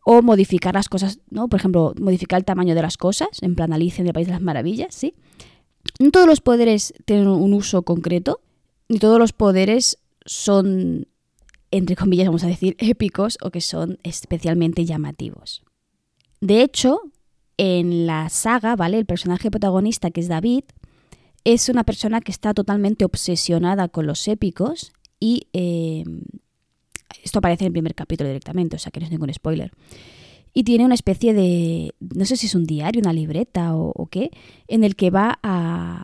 o 0.05 0.23
modificar 0.23 0.75
las 0.75 0.89
cosas, 0.89 1.21
¿no? 1.31 1.49
Por 1.49 1.61
ejemplo, 1.61 1.95
modificar 2.01 2.39
el 2.39 2.45
tamaño 2.45 2.75
de 2.75 2.83
las 2.83 2.97
cosas, 2.97 3.29
en 3.43 3.55
plan 3.55 3.73
Alicia 3.73 4.03
en 4.03 4.09
el 4.09 4.13
País 4.13 4.27
de 4.27 4.33
las 4.33 4.43
Maravillas, 4.43 4.95
¿sí? 4.95 5.15
No 5.99 6.11
todos 6.11 6.27
los 6.27 6.41
poderes 6.41 6.95
tienen 7.05 7.29
un 7.29 7.53
uso 7.53 7.83
concreto, 7.83 8.41
ni 8.89 8.99
todos 8.99 9.19
los 9.19 9.33
poderes 9.33 9.99
son, 10.25 11.07
entre 11.71 11.97
comillas, 11.97 12.27
vamos 12.27 12.45
a 12.45 12.49
decir, 12.49 12.77
épicos 12.79 13.39
o 13.43 13.51
que 13.51 13.61
son 13.61 13.99
especialmente 14.03 14.85
llamativos. 14.85 15.63
De 16.43 16.61
hecho, 16.61 17.01
en 17.57 18.05
la 18.09 18.29
saga, 18.29 18.75
¿vale? 18.75 18.99
El 18.99 19.07
personaje 19.07 19.49
protagonista, 19.49 20.11
que 20.11 20.21
es 20.21 20.27
David, 20.27 20.65
es 21.45 21.69
una 21.69 21.85
persona 21.85 22.21
que 22.21 22.33
está 22.33 22.53
totalmente 22.53 23.05
obsesionada 23.05 23.89
con 23.89 24.07
los 24.09 24.27
épicos 24.27 24.93
y 25.21 25.47
eh, 25.53 26.03
Esto 27.23 27.39
aparece 27.39 27.63
en 27.63 27.69
el 27.69 27.73
primer 27.73 27.95
capítulo 27.95 28.29
directamente, 28.29 28.75
o 28.75 28.79
sea 28.81 28.91
que 28.91 28.99
no 28.99 29.07
es 29.07 29.13
ningún 29.13 29.33
spoiler. 29.33 29.71
Y 30.53 30.65
tiene 30.65 30.85
una 30.85 30.97
especie 30.97 31.33
de, 31.33 31.95
no 32.01 32.25
sé 32.25 32.37
si 32.37 32.47
es 32.47 32.57
un 32.57 32.65
diario, 32.65 33.01
una 33.01 33.13
libreta 33.13 33.77
o, 33.77 34.07
qué, 34.11 34.33
en 34.67 34.83
el 34.83 34.97
que 34.97 35.11
va 35.11 35.39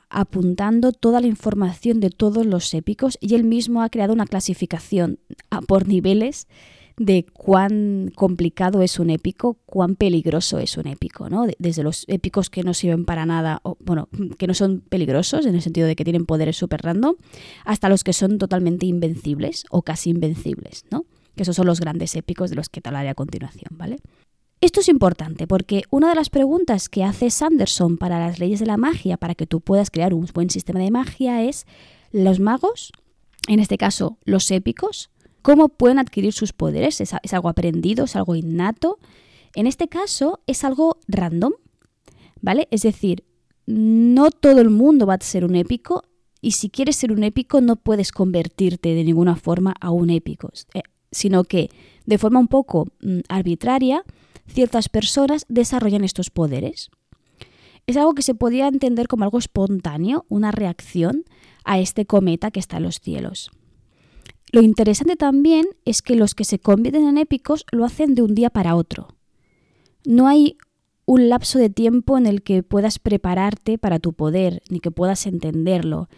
apuntando 0.08 0.92
toda 0.92 1.20
la 1.20 1.26
información 1.26 1.98
de 1.98 2.10
todos 2.10 2.46
los 2.46 2.72
épicos 2.74 3.18
y 3.20 3.34
él 3.34 3.42
mismo 3.42 3.82
ha 3.82 3.90
creado 3.90 4.12
una 4.12 4.26
clasificación 4.26 5.18
por 5.66 5.88
niveles 5.88 6.46
de 6.98 7.24
cuán 7.32 8.10
complicado 8.14 8.82
es 8.82 8.98
un 8.98 9.10
épico, 9.10 9.56
cuán 9.66 9.94
peligroso 9.94 10.58
es 10.58 10.76
un 10.76 10.86
épico, 10.88 11.30
¿no? 11.30 11.46
Desde 11.58 11.82
los 11.82 12.04
épicos 12.08 12.50
que 12.50 12.62
no 12.62 12.74
sirven 12.74 13.04
para 13.04 13.24
nada, 13.24 13.60
o, 13.62 13.76
bueno, 13.80 14.08
que 14.36 14.46
no 14.46 14.54
son 14.54 14.80
peligrosos 14.80 15.46
en 15.46 15.54
el 15.54 15.62
sentido 15.62 15.86
de 15.86 15.96
que 15.96 16.04
tienen 16.04 16.26
poderes 16.26 16.56
super 16.56 16.82
random, 16.82 17.14
hasta 17.64 17.88
los 17.88 18.04
que 18.04 18.12
son 18.12 18.38
totalmente 18.38 18.86
invencibles 18.86 19.64
o 19.70 19.82
casi 19.82 20.10
invencibles, 20.10 20.84
¿no? 20.90 21.06
Que 21.36 21.44
esos 21.44 21.56
son 21.56 21.66
los 21.66 21.80
grandes 21.80 22.16
épicos 22.16 22.50
de 22.50 22.56
los 22.56 22.68
que 22.68 22.80
te 22.80 22.88
hablaré 22.88 23.08
a 23.08 23.14
continuación, 23.14 23.78
¿vale? 23.78 23.98
Esto 24.60 24.80
es 24.80 24.88
importante 24.88 25.46
porque 25.46 25.82
una 25.90 26.08
de 26.08 26.16
las 26.16 26.30
preguntas 26.30 26.88
que 26.88 27.04
hace 27.04 27.30
Sanderson 27.30 27.96
para 27.96 28.18
las 28.18 28.40
leyes 28.40 28.58
de 28.58 28.66
la 28.66 28.76
magia, 28.76 29.16
para 29.16 29.36
que 29.36 29.46
tú 29.46 29.60
puedas 29.60 29.90
crear 29.90 30.12
un 30.12 30.26
buen 30.34 30.50
sistema 30.50 30.80
de 30.80 30.90
magia, 30.90 31.44
es 31.44 31.64
los 32.10 32.40
magos, 32.40 32.90
en 33.46 33.60
este 33.60 33.78
caso 33.78 34.18
los 34.24 34.50
épicos, 34.50 35.10
¿cómo 35.48 35.70
pueden 35.70 35.98
adquirir 35.98 36.34
sus 36.34 36.52
poderes? 36.52 37.00
¿Es, 37.00 37.14
algo 37.32 37.48
aprendido? 37.48 38.04
¿Es 38.04 38.16
algo 38.16 38.34
innato? 38.34 38.98
En 39.54 39.66
este 39.66 39.88
caso 39.88 40.40
es 40.46 40.62
algo 40.62 40.98
random, 41.08 41.54
¿vale? 42.42 42.68
Es 42.70 42.82
decir, 42.82 43.24
no 43.64 44.30
todo 44.30 44.60
el 44.60 44.68
mundo 44.68 45.06
va 45.06 45.14
a 45.14 45.20
ser 45.22 45.46
un 45.46 45.56
épico 45.56 46.02
y 46.42 46.50
si 46.50 46.68
quieres 46.68 46.96
ser 46.96 47.12
un 47.12 47.24
épico 47.24 47.62
no 47.62 47.76
puedes 47.76 48.12
convertirte 48.12 48.94
de 48.94 49.04
ninguna 49.04 49.36
forma 49.36 49.74
a 49.80 49.90
un 49.90 50.10
épico, 50.10 50.50
eh, 50.74 50.82
sino 51.12 51.44
que 51.44 51.70
de 52.04 52.18
forma 52.18 52.40
un 52.40 52.48
poco 52.48 52.88
mm, 53.00 53.20
arbitraria, 53.30 54.04
ciertas 54.48 54.90
personas 54.90 55.46
desarrollan 55.48 56.04
estos 56.04 56.28
poderes. 56.28 56.90
Es 57.86 57.96
algo 57.96 58.12
que 58.12 58.20
se 58.20 58.34
podría 58.34 58.68
entender 58.68 59.08
como 59.08 59.24
algo 59.24 59.38
espontáneo, 59.38 60.26
una 60.28 60.50
reacción 60.52 61.24
a 61.64 61.78
este 61.78 62.04
cometa 62.04 62.50
que 62.50 62.60
está 62.60 62.76
en 62.76 62.82
los 62.82 63.00
cielos. 63.00 63.50
Lo 64.52 64.62
interesante 64.62 65.16
también 65.16 65.66
es 65.84 66.02
que 66.02 66.16
los 66.16 66.34
que 66.34 66.44
se 66.44 66.58
convierten 66.58 67.06
en 67.06 67.18
épicos 67.18 67.66
lo 67.70 67.84
hacen 67.84 68.14
de 68.14 68.22
un 68.22 68.34
día 68.34 68.50
para 68.50 68.76
otro. 68.76 69.08
No 70.04 70.26
hay 70.26 70.56
un 71.04 71.28
lapso 71.28 71.58
de 71.58 71.70
tiempo 71.70 72.18
en 72.18 72.26
el 72.26 72.42
que 72.42 72.62
puedas 72.62 72.98
prepararte 72.98 73.78
para 73.78 73.98
tu 73.98 74.12
poder, 74.12 74.62
ni 74.70 74.80
que 74.80 74.90
puedas 74.90 75.26
entenderlo, 75.26 76.08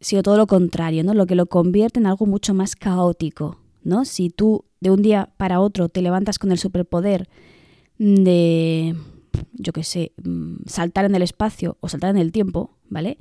sino 0.00 0.22
todo 0.22 0.36
lo 0.36 0.46
contrario, 0.46 1.04
¿no? 1.04 1.14
Lo 1.14 1.26
que 1.26 1.34
lo 1.34 1.46
convierte 1.46 2.00
en 2.00 2.06
algo 2.06 2.26
mucho 2.26 2.54
más 2.54 2.76
caótico, 2.76 3.58
¿no? 3.82 4.04
Si 4.04 4.30
tú 4.30 4.64
de 4.80 4.90
un 4.90 5.02
día 5.02 5.32
para 5.36 5.60
otro 5.60 5.88
te 5.88 6.02
levantas 6.02 6.38
con 6.38 6.52
el 6.52 6.58
superpoder 6.58 7.28
de, 7.98 8.96
yo 9.52 9.72
qué 9.72 9.84
sé, 9.84 10.12
mm, 10.24 10.66
saltar 10.66 11.04
en 11.04 11.14
el 11.14 11.22
espacio 11.22 11.76
o 11.80 11.88
saltar 11.88 12.10
en 12.10 12.18
el 12.18 12.32
tiempo, 12.32 12.76
¿vale? 12.88 13.18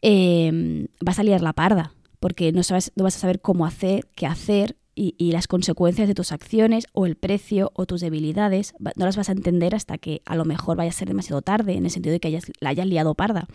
Eh, 0.00 0.86
a 1.04 1.22
liar 1.22 1.40
la 1.42 1.52
parda, 1.52 1.94
porque 2.20 2.52
no, 2.52 2.62
sabes, 2.62 2.92
no 2.96 3.04
vas 3.04 3.16
a 3.16 3.20
saber 3.20 3.40
cómo 3.40 3.66
hacer, 3.66 4.08
qué 4.14 4.26
hacer 4.26 4.76
y, 4.94 5.30
las 5.30 5.46
consecuencias 5.46 6.08
de 6.08 6.14
tus 6.14 6.32
acciones 6.32 6.86
o 6.92 7.06
el 7.06 7.14
precio 7.14 7.70
o 7.74 7.86
tus 7.86 8.00
debilidades, 8.00 8.74
no 8.80 9.04
las 9.04 9.16
vas 9.16 9.28
a 9.28 9.32
entender 9.32 9.76
hasta 9.76 9.96
que 9.96 10.22
a 10.24 10.34
lo 10.34 10.44
mejor 10.44 10.76
vaya 10.76 10.90
a 10.90 10.92
ser 10.92 11.06
demasiado 11.06 11.40
tarde, 11.40 11.74
en 11.74 11.84
el 11.84 11.90
sentido 11.92 12.12
de 12.12 12.20
que 12.20 12.40
la 12.60 12.70
hayas 12.70 12.86
liado 12.86 13.14
parda, 13.14 13.46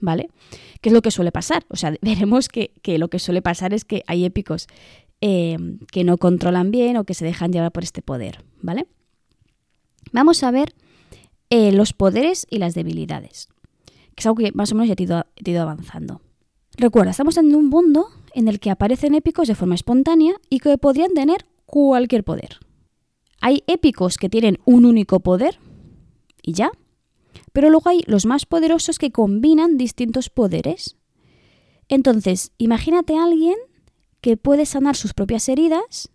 ¿vale? 0.00 0.28
¿Qué 0.82 0.90
es 0.90 0.92
lo 0.92 1.00
que 1.00 1.10
suele 1.10 1.32
pasar? 1.32 1.64
O 1.68 1.76
sea, 1.76 1.94
veremos 2.02 2.48
que, 2.48 2.72
que 2.82 2.98
lo 2.98 3.08
que 3.08 3.18
suele 3.18 3.40
pasar 3.40 3.72
es 3.72 3.86
que 3.86 4.02
hay 4.06 4.26
épicos 4.26 4.66
eh, 5.22 5.56
que 5.90 6.04
no 6.04 6.18
controlan 6.18 6.70
bien 6.70 6.96
o 6.96 7.04
que 7.04 7.14
se 7.14 7.24
dejan 7.24 7.52
llevar 7.52 7.72
por 7.72 7.84
este 7.84 8.02
poder, 8.02 8.44
¿vale? 8.60 8.86
Vamos 10.12 10.42
a 10.42 10.50
ver 10.50 10.74
eh, 11.48 11.72
los 11.72 11.92
poderes 11.92 12.46
y 12.50 12.58
las 12.58 12.74
debilidades, 12.74 13.48
que 13.86 14.18
es 14.18 14.26
algo 14.26 14.36
que 14.36 14.52
más 14.52 14.72
o 14.72 14.74
menos 14.74 14.88
ya 14.88 14.94
he 14.98 15.02
ido, 15.02 15.24
he 15.36 15.50
ido 15.50 15.62
avanzando. 15.62 16.20
Recuerda, 16.76 17.10
estamos 17.10 17.36
en 17.36 17.54
un 17.54 17.68
mundo 17.68 18.08
en 18.34 18.48
el 18.48 18.58
que 18.58 18.70
aparecen 18.70 19.14
épicos 19.14 19.48
de 19.48 19.54
forma 19.54 19.74
espontánea 19.74 20.34
y 20.48 20.60
que 20.60 20.78
podrían 20.78 21.12
tener 21.12 21.46
cualquier 21.66 22.24
poder. 22.24 22.60
Hay 23.40 23.62
épicos 23.66 24.16
que 24.16 24.28
tienen 24.28 24.58
un 24.64 24.84
único 24.84 25.20
poder 25.20 25.58
y 26.42 26.52
ya, 26.52 26.70
pero 27.52 27.68
luego 27.68 27.90
hay 27.90 28.02
los 28.06 28.24
más 28.24 28.46
poderosos 28.46 28.98
que 28.98 29.10
combinan 29.10 29.76
distintos 29.76 30.30
poderes. 30.30 30.96
Entonces, 31.88 32.52
imagínate 32.56 33.16
a 33.16 33.24
alguien 33.24 33.56
que 34.20 34.36
puede 34.36 34.64
sanar 34.64 34.96
sus 34.96 35.12
propias 35.12 35.48
heridas, 35.48 36.10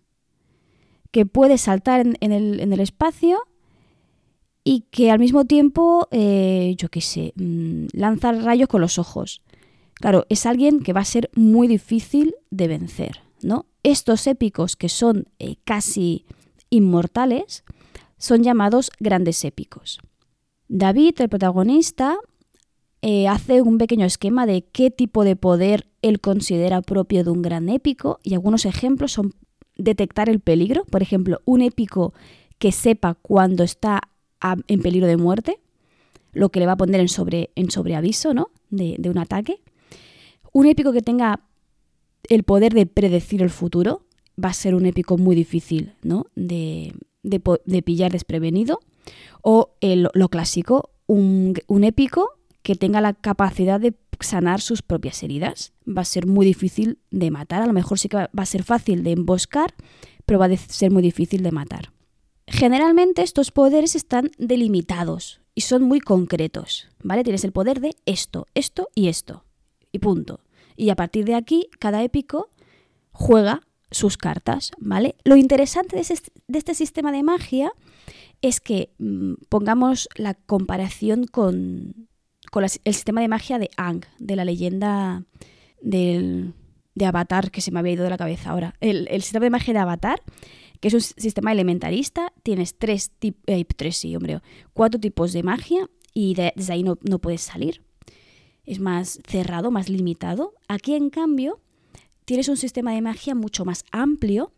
que 1.11 1.25
puede 1.25 1.57
saltar 1.57 2.05
en, 2.19 2.31
el, 2.31 2.79
espacio 2.79 3.39
y 4.63 4.81
que 4.89 5.11
al 5.11 5.19
mismo 5.19 5.45
tiempo, 5.45 6.07
eh, 6.11 6.75
yo 6.77 6.89
qué 6.89 7.01
sé, 7.01 7.33
mm, 7.35 7.87
lanza 7.93 8.31
rayos 8.31 8.67
con 8.67 8.81
los 8.81 8.97
ojos. 8.97 9.41
Claro, 9.99 10.25
es 10.29 10.45
alguien 10.45 10.81
que 10.81 10.93
va 10.93 11.01
a 11.01 11.05
ser 11.05 11.29
muy 11.35 11.67
difícil 11.67 12.35
de 12.51 12.67
vencer, 12.67 13.21
¿no? 13.41 13.65
Estos 13.83 14.27
épicos 14.27 14.75
que 14.75 14.89
son 14.89 15.27
eh, 15.39 15.55
casi 15.63 16.25
inmortales 16.69 17.63
son 18.17 18.43
llamados 18.43 18.91
grandes 18.99 19.43
épicos. 19.45 19.99
David, 20.67 21.21
el 21.21 21.29
protagonista, 21.29 22.17
eh, 23.01 23.27
hace 23.27 23.61
un 23.61 23.77
pequeño 23.77 24.05
esquema 24.05 24.45
de 24.45 24.63
qué 24.63 24.91
tipo 24.91 25.23
de 25.23 25.35
poder 25.35 25.87
él 26.01 26.19
considera 26.19 26.81
propio 26.81 27.23
de 27.23 27.29
un 27.29 27.41
gran 27.41 27.69
épico 27.69 28.19
y 28.23 28.33
algunos 28.33 28.65
ejemplos 28.65 29.13
son 29.13 29.33
detectar 29.77 30.29
el 30.29 30.39
peligro, 30.39 30.83
por 30.85 31.01
ejemplo, 31.01 31.41
un 31.45 31.61
épico 31.61 32.13
que 32.57 32.71
sepa 32.71 33.13
cuando 33.13 33.63
está 33.63 34.01
en 34.67 34.81
peligro 34.81 35.07
de 35.07 35.17
muerte, 35.17 35.59
lo 36.33 36.49
que 36.49 36.59
le 36.59 36.65
va 36.65 36.73
a 36.73 36.77
poner 36.77 37.01
en, 37.01 37.07
sobre, 37.07 37.51
sobreaviso 37.69 38.33
¿no? 38.33 38.49
de, 38.69 38.97
un 39.09 39.17
ataque. 39.17 39.59
Un 40.57 40.65
épico 40.65 40.91
que 40.91 41.03
tenga 41.03 41.41
el 42.29 42.41
poder 42.41 42.73
de 42.73 42.87
predecir 42.87 43.43
el 43.43 43.51
futuro 43.51 44.07
va 44.43 44.49
a 44.49 44.53
ser 44.53 44.73
un 44.73 44.87
épico 44.87 45.15
muy 45.15 45.35
difícil 45.35 45.93
¿no? 46.01 46.25
de, 46.33 46.95
pillar 47.85 48.11
desprevenido. 48.11 48.79
O 49.43 49.75
lo 49.81 50.29
clásico, 50.29 50.89
un, 51.05 51.53
un 51.67 51.83
épico 51.83 52.39
que 52.63 52.73
tenga 52.73 53.01
la 53.01 53.13
capacidad 53.13 53.79
de 53.79 53.93
sanar 54.19 54.59
sus 54.59 54.81
propias 54.81 55.21
heridas. 55.21 55.73
Va 55.87 56.01
a 56.01 56.05
ser 56.05 56.25
muy 56.25 56.47
difícil 56.47 56.97
de 57.11 57.29
matar, 57.29 57.61
a 57.61 57.67
lo 57.67 57.73
mejor 57.73 57.99
sí 57.99 58.09
que 58.09 58.17
va 58.17 58.29
a 58.33 58.45
ser 58.47 58.63
fácil 58.63 59.03
de 59.03 59.11
emboscar, 59.11 59.75
pero 60.25 60.39
va 60.39 60.47
a 60.47 60.57
ser 60.57 60.89
muy 60.89 61.03
difícil 61.03 61.43
de 61.43 61.51
matar. 61.51 61.93
Generalmente 62.47 63.21
estos 63.21 63.51
poderes 63.51 63.95
están 63.95 64.31
delimitados 64.39 65.39
y 65.53 65.61
son 65.61 65.83
muy 65.83 65.99
concretos, 65.99 66.87
¿vale? 67.03 67.23
Tienes 67.23 67.43
el 67.43 67.51
poder 67.51 67.79
de 67.79 67.95
esto, 68.07 68.47
esto 68.55 68.87
y 68.95 69.09
esto, 69.09 69.43
y 69.91 69.99
punto. 69.99 70.39
Y 70.77 70.91
a 70.91 70.95
partir 70.95 71.25
de 71.25 71.35
aquí, 71.35 71.69
cada 71.79 72.03
épico 72.03 72.49
juega 73.11 73.63
sus 73.91 74.17
cartas, 74.17 74.71
¿vale? 74.77 75.15
Lo 75.23 75.35
interesante 75.35 75.95
de, 75.95 76.01
este 76.57 76.73
sistema 76.75 77.11
de 77.11 77.23
magia 77.23 77.71
es 78.41 78.59
que 78.59 78.91
mm, 78.99 79.33
pongamos 79.49 80.07
la 80.15 80.35
comparación 80.35 81.25
con, 81.25 82.07
el 82.53 82.93
sistema 82.93 83.21
de 83.21 83.27
magia 83.27 83.59
de 83.59 83.69
Ang, 83.75 84.05
de 84.19 84.35
la 84.35 84.45
leyenda 84.45 85.25
de 85.81 86.53
Avatar, 87.05 87.51
que 87.51 87.61
se 87.61 87.71
me 87.71 87.79
había 87.79 87.93
ido 87.93 88.03
de 88.03 88.09
la 88.09 88.17
cabeza 88.17 88.51
ahora. 88.51 88.75
El, 88.81 89.07
sistema 89.21 89.45
de 89.45 89.49
magia 89.49 89.73
de 89.73 89.79
Avatar, 89.79 90.21
que 90.79 90.89
es 90.89 90.93
un 90.93 91.01
sistema 91.01 91.51
elementarista, 91.51 92.33
tienes 92.43 92.77
tres, 92.77 93.11
tipos, 93.17 93.43
eh, 93.47 93.65
tres 93.65 93.97
sí, 93.97 94.15
hombre, 94.15 94.41
cuatro 94.73 94.99
tipos 94.99 95.33
de 95.33 95.43
magia 95.43 95.89
y 96.13 96.35
desde 96.35 96.73
ahí 96.73 96.83
no, 96.83 96.97
no 97.03 97.19
puedes 97.19 97.41
salir. 97.41 97.86
Es 98.67 98.79
más 98.79 99.19
cerrado, 99.25 99.71
más 99.71 99.89
limitado. 99.89 100.53
Aquí, 100.67 100.93
en 100.93 101.09
cambio, 101.09 101.59
tienes 102.25 102.49
un 102.49 102.57
sistema 102.57 102.91
de 102.91 103.01
magia 103.01 103.33
mucho 103.33 103.65
más 103.65 103.85
amplio 103.91 104.51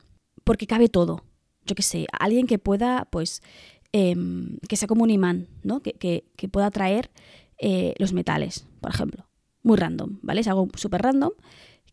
porque 0.44 0.68
cabe 0.68 0.89
todo. 0.89 1.24
Yo 1.66 1.75
qué 1.75 1.84
sé, 1.84 2.08
alguien 2.20 2.48
que 2.48 2.58
pueda, 2.58 3.08
pues, 3.12 3.44
em, 3.92 4.58
que 4.68 4.75
sea 4.75 4.88
como 4.88 5.04
un 5.04 5.12
imán, 5.12 5.48
¿no? 5.63 5.82
Que, 5.82 5.94
que, 5.94 6.50
pueda 6.50 6.72
traer 6.72 7.12
eh, 7.60 7.94
los 8.00 8.12
metales, 8.12 8.66
por 8.82 8.92
ejemplo. 8.92 9.28
Muy 9.62 9.78
random, 9.78 10.18
¿vale? 10.24 10.42
Es 10.42 10.48
algo 10.48 10.68
súper 10.74 11.04
random 11.04 11.32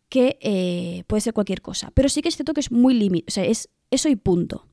que 0.09 0.39
eh, 0.41 1.03
puede 1.05 1.21
ser 1.21 1.33
cualquier 1.33 1.61
cosa. 1.61 1.91
Pero 1.93 2.09
sí 2.09 2.23
que 2.23 2.29
es 2.29 2.35
cierto 2.35 2.55
que 2.55 2.61
es 2.61 2.71
muy 2.71 2.95
límite, 2.95 3.25
o 3.27 3.31
sea, 3.31 3.45
es 3.45 3.69
eso 3.91 4.09
y 4.09 4.15
punto. 4.15 4.65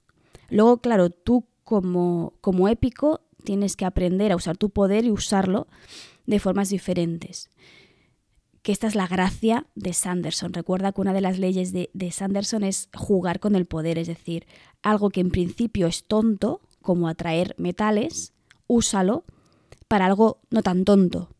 Luego, 0.49 0.79
claro, 0.79 1.11
tú 1.11 1.47
como, 1.63 2.35
como 2.41 2.69
épico 2.69 3.21
tienes 3.45 3.77
que 3.77 3.85
aprender 3.85 4.33
a 4.33 4.37
usar 4.37 4.57
tu 4.57 4.71
poder 4.71 5.05
y 5.05 5.11
usarlo 5.11 5.67
de 6.27 6.39
formas 6.39 6.71
diferentes. 6.71 7.51
Que 8.63 8.73
esta 8.73 8.87
es 8.87 8.95
la 8.95 9.07
gracia 9.07 9.67
de 9.75 9.93
Sanderson. 9.93 10.53
Recuerda 10.53 10.93
que 10.93 11.01
una 11.01 11.13
de 11.13 11.21
las 11.21 11.39
leyes 11.39 11.73
de, 11.73 11.91
de 11.93 12.11
Sanderson 12.11 12.65
es 12.65 12.89
jugar 12.95 13.41
con 13.41 13.57
el 13.57 13.67
poder, 13.67 13.99
es 13.99 14.09
decir, 14.09 14.47
algo 14.83 15.11
que 15.11 15.21
en 15.21 15.31
principio 15.31 15.87
es 15.87 16.05
tonto, 16.05 16.61
como 16.81 17.09
atraer 17.09 17.55
metales, 17.59 18.33
úsalo 18.67 19.25
para 19.89 20.07
algo 20.07 20.41
no 20.51 20.63
tan 20.63 20.85
tonto. 20.85 21.35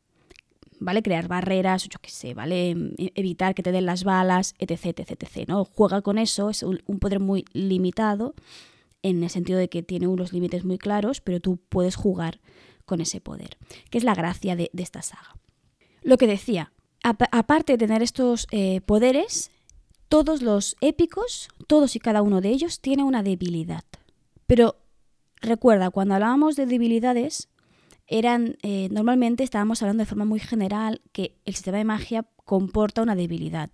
¿vale? 0.81 1.03
Crear 1.03 1.29
barreras, 1.29 1.89
yo 1.89 1.99
qué 2.01 2.11
sé, 2.11 2.35
¿vale? 2.35 2.71
E, 2.71 3.13
evitar 3.15 3.55
que 3.55 3.63
te 3.63 3.73
den 3.73 3.87
las 3.87 4.05
balas, 4.05 4.55
etc, 4.59 4.99
etc, 4.99 5.23
etc, 5.23 5.49
¿no? 5.49 5.65
Juega 5.65 6.03
con 6.03 6.19
eso, 6.19 6.51
es 6.51 6.63
un 6.63 6.99
poder 7.01 7.21
muy 7.21 7.45
limitado 7.53 8.35
en 9.03 9.23
el 9.23 9.31
sentido 9.31 9.59
de 9.59 9.69
que 9.69 9.83
tiene 9.83 10.07
unos 10.07 10.33
límites 10.33 10.65
muy 10.65 10.79
claros, 10.79 11.21
pero 11.21 11.41
tú 11.41 11.59
puedes 11.69 11.97
jugar 11.97 12.41
con 12.85 13.01
ese 13.01 13.21
poder, 13.21 13.57
que 13.91 13.99
es 13.99 14.05
la 14.05 14.15
gracia 14.15 14.57
de, 14.57 14.71
esta 14.77 15.03
saga. 15.03 15.37
Lo 16.03 16.19
que 16.19 16.27
decía, 16.27 16.73
aparte 17.03 17.73
de 17.73 17.79
tener 17.79 18.03
estos 18.03 18.47
eh, 18.51 18.81
poderes, 18.83 19.51
todos 20.09 20.43
los 20.43 20.77
épicos, 20.81 21.49
todos 21.67 21.97
y 21.97 22.01
cada 22.01 22.23
uno 22.23 22.41
de 22.41 22.51
ellos, 22.51 22.81
tiene 22.81 23.05
una 23.05 23.23
debilidad. 23.23 23.85
Pero 24.47 24.77
recuerda, 25.41 25.91
cuando 25.91 26.15
hablábamos 26.15 26.57
de 26.57 26.67
debilidades, 26.67 27.49
eran 28.07 28.59
eh, 28.63 28.89
normalmente 28.91 29.45
estábamos 29.45 29.83
hablando 29.83 30.03
de 30.03 30.09
forma 30.09 30.25
muy 30.25 30.41
general 30.41 31.01
que 31.13 31.37
el 31.45 31.55
sistema 31.55 31.79
de 31.79 31.85
magia 31.85 32.27
comporta 32.45 33.03
una 33.03 33.17
debilidad, 33.17 33.71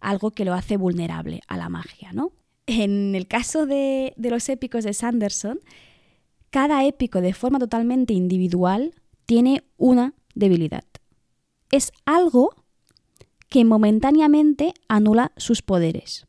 algo 0.00 0.32
que 0.32 0.44
lo 0.44 0.52
hace 0.52 0.76
vulnerable 0.76 1.40
a 1.48 1.56
la 1.56 1.68
magia, 1.68 2.12
¿no? 2.12 2.32
En 2.66 3.14
el 3.14 3.26
caso 3.26 3.66
de, 3.66 4.12
de 4.16 4.30
los 4.30 4.48
épicos 4.48 4.84
de 4.84 4.92
Sanderson, 4.92 5.58
cada 6.52 6.84
épico 6.84 7.22
de 7.22 7.32
forma 7.32 7.58
totalmente 7.58 8.12
individual 8.12 8.94
tiene 9.24 9.64
una 9.78 10.12
debilidad. 10.34 10.84
Es 11.70 11.92
algo 12.04 12.54
que 13.48 13.64
momentáneamente 13.64 14.74
anula 14.86 15.32
sus 15.38 15.62
poderes, 15.62 16.26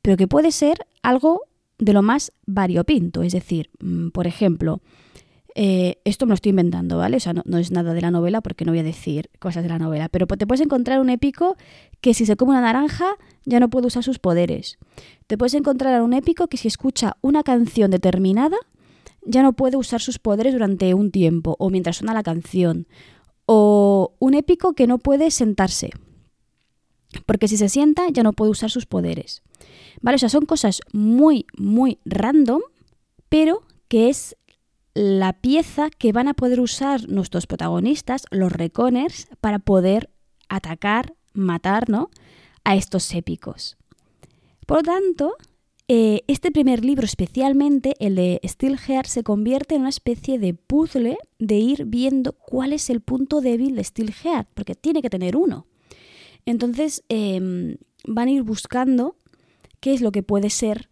pero 0.00 0.16
que 0.16 0.26
puede 0.26 0.52
ser 0.52 0.86
algo 1.02 1.42
de 1.78 1.92
lo 1.92 2.02
más 2.02 2.32
variopinto, 2.46 3.22
es 3.22 3.34
decir, 3.34 3.70
mm, 3.78 4.08
por 4.08 4.26
ejemplo, 4.26 4.80
eh, 5.54 6.00
esto 6.04 6.24
me 6.24 6.30
lo 6.30 6.36
estoy 6.36 6.50
inventando, 6.50 6.96
¿vale? 6.96 7.18
O 7.18 7.20
sea, 7.20 7.34
no, 7.34 7.58
es 7.58 7.70
nada 7.70 7.92
de 7.92 8.00
la 8.00 8.10
novela 8.10 8.40
porque 8.40 8.64
no 8.64 8.72
voy 8.72 8.78
a 8.78 8.84
decir 8.84 9.28
cosas 9.38 9.64
de 9.64 9.68
la 9.68 9.78
novela, 9.78 10.08
pero 10.08 10.26
te 10.26 10.46
puedes 10.46 10.64
encontrar 10.64 10.98
un 11.00 11.10
épico 11.10 11.56
que 12.00 12.14
si 12.14 12.24
se 12.24 12.36
come 12.36 12.52
una 12.52 12.62
naranja 12.62 13.16
ya 13.44 13.60
no 13.60 13.68
puede 13.68 13.88
usar 13.88 14.02
sus 14.02 14.18
poderes. 14.18 14.78
Te 15.26 15.36
puedes 15.36 15.54
encontrar 15.54 16.00
un 16.00 16.14
épico 16.14 16.48
que 16.48 16.56
si 16.56 16.68
escucha 16.68 17.18
una 17.20 17.42
canción 17.42 17.90
determinada 17.90 18.56
ya 19.28 19.42
no 19.42 19.52
puede 19.52 19.76
usar 19.76 20.00
sus 20.00 20.18
poderes 20.18 20.54
durante 20.54 20.94
un 20.94 21.10
tiempo 21.10 21.54
o 21.58 21.70
mientras 21.70 21.98
suena 21.98 22.14
la 22.14 22.22
canción. 22.22 22.88
O 23.46 24.14
un 24.18 24.34
épico 24.34 24.72
que 24.74 24.86
no 24.86 24.98
puede 24.98 25.30
sentarse, 25.30 25.90
porque 27.26 27.48
si 27.48 27.56
se 27.56 27.68
sienta 27.68 28.08
ya 28.10 28.22
no 28.22 28.32
puede 28.32 28.50
usar 28.50 28.70
sus 28.70 28.86
poderes. 28.86 29.42
¿Vale? 30.00 30.16
O 30.16 30.18
sea, 30.18 30.28
son 30.28 30.46
cosas 30.46 30.80
muy, 30.92 31.46
muy 31.56 31.98
random, 32.04 32.62
pero 33.28 33.62
que 33.88 34.08
es 34.08 34.36
la 34.94 35.32
pieza 35.32 35.90
que 35.90 36.12
van 36.12 36.28
a 36.28 36.34
poder 36.34 36.60
usar 36.60 37.08
nuestros 37.08 37.46
protagonistas, 37.46 38.24
los 38.30 38.52
reconers, 38.52 39.28
para 39.40 39.58
poder 39.58 40.10
atacar, 40.48 41.14
matar, 41.32 41.88
¿no? 41.88 42.10
A 42.64 42.76
estos 42.76 43.14
épicos. 43.14 43.76
Por 44.66 44.78
lo 44.78 44.82
tanto, 44.82 45.36
eh, 45.88 46.22
este 46.26 46.50
primer 46.50 46.84
libro, 46.84 47.04
especialmente 47.04 47.94
el 47.98 48.16
de 48.16 48.40
Steelheart, 48.44 49.08
se 49.08 49.22
convierte 49.22 49.74
en 49.74 49.82
una 49.82 49.90
especie 49.90 50.38
de 50.38 50.54
puzzle 50.54 51.16
de 51.38 51.54
ir 51.56 51.86
viendo 51.86 52.32
cuál 52.32 52.72
es 52.72 52.90
el 52.90 53.00
punto 53.00 53.40
débil 53.40 53.74
de 53.74 53.84
Steelheart, 53.84 54.48
porque 54.54 54.74
tiene 54.74 55.02
que 55.02 55.10
tener 55.10 55.36
uno. 55.36 55.66
Entonces 56.44 57.04
em, 57.08 57.76
van 58.06 58.28
a 58.28 58.30
ir 58.30 58.42
buscando 58.42 59.16
qué 59.80 59.94
es 59.94 60.00
lo 60.00 60.12
que 60.12 60.22
puede 60.22 60.50
ser 60.50 60.88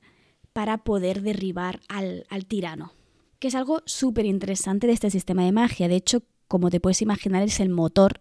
para 0.52 0.78
poder 0.78 1.22
derribar 1.22 1.80
al 1.88 2.24
tirano 2.46 2.92
que 3.38 3.48
es 3.48 3.54
algo 3.54 3.82
súper 3.84 4.26
interesante 4.26 4.86
de 4.86 4.92
este 4.92 5.10
sistema 5.10 5.44
de 5.44 5.52
magia. 5.52 5.88
De 5.88 5.96
hecho, 5.96 6.22
como 6.48 6.70
te 6.70 6.80
puedes 6.80 7.02
imaginar, 7.02 7.42
es 7.42 7.60
el 7.60 7.68
motor 7.68 8.20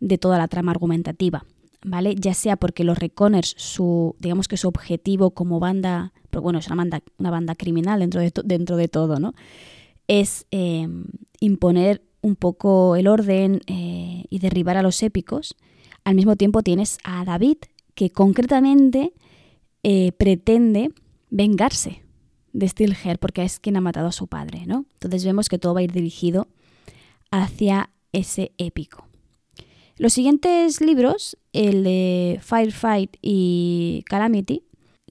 de 0.00 0.18
toda 0.18 0.38
la 0.38 0.48
trama 0.48 0.72
argumentativa, 0.72 1.44
¿vale? 1.90 2.14
Ya 2.14 2.34
sea 2.34 2.56
porque 2.56 2.84
los 2.84 2.98
Reconers, 2.98 3.54
su, 3.56 4.16
digamos 4.18 4.48
que 4.48 4.56
su 4.56 4.68
objetivo 4.68 5.30
como 5.30 5.60
banda, 5.60 6.12
pero 6.30 6.42
bueno, 6.42 6.58
es 6.58 6.66
una 6.66 6.76
banda, 6.76 7.02
una 7.18 7.30
banda 7.30 7.54
criminal 7.54 8.00
dentro 8.00 8.20
de, 8.20 8.32
dentro 8.44 8.76
de 8.76 8.88
todo, 8.88 9.18
¿no? 9.18 9.34
Es 10.06 10.46
em, 10.50 11.04
imponer 11.40 12.02
un 12.20 12.36
poco 12.36 12.96
el 12.96 13.06
orden 13.06 13.60
eh, 13.66 14.24
y 14.28 14.38
derribar 14.38 14.76
a 14.76 14.82
los 14.82 15.02
épicos. 15.02 15.56
Al 16.04 16.14
mismo 16.14 16.36
tiempo 16.36 16.62
tienes 16.62 16.98
a 17.04 17.24
David, 17.24 17.58
que 17.94 18.10
concretamente 18.10 19.12
eh, 19.82 20.12
pretende 20.12 20.92
vengarse 21.30 22.02
de 22.52 22.68
Steelhead 22.68 23.18
porque 23.18 23.42
es 23.42 23.60
quien 23.60 23.76
ha 23.76 23.80
matado 23.80 24.08
a 24.08 24.12
su 24.12 24.26
padre, 24.26 24.66
¿no? 24.66 24.86
Entonces 24.94 25.24
vemos 25.24 25.48
que 25.48 25.58
todo 25.58 25.74
va 25.74 25.80
a 25.80 25.84
ir 25.84 25.92
dirigido 25.92 26.48
hacia 27.30 27.90
ese 28.12 28.52
épico. 28.58 29.07
Los 29.98 30.12
siguientes 30.12 30.80
libros, 30.80 31.36
el 31.52 31.82
de 31.82 32.38
Firefight 32.40 33.16
y 33.20 34.04
Calamity, 34.06 34.62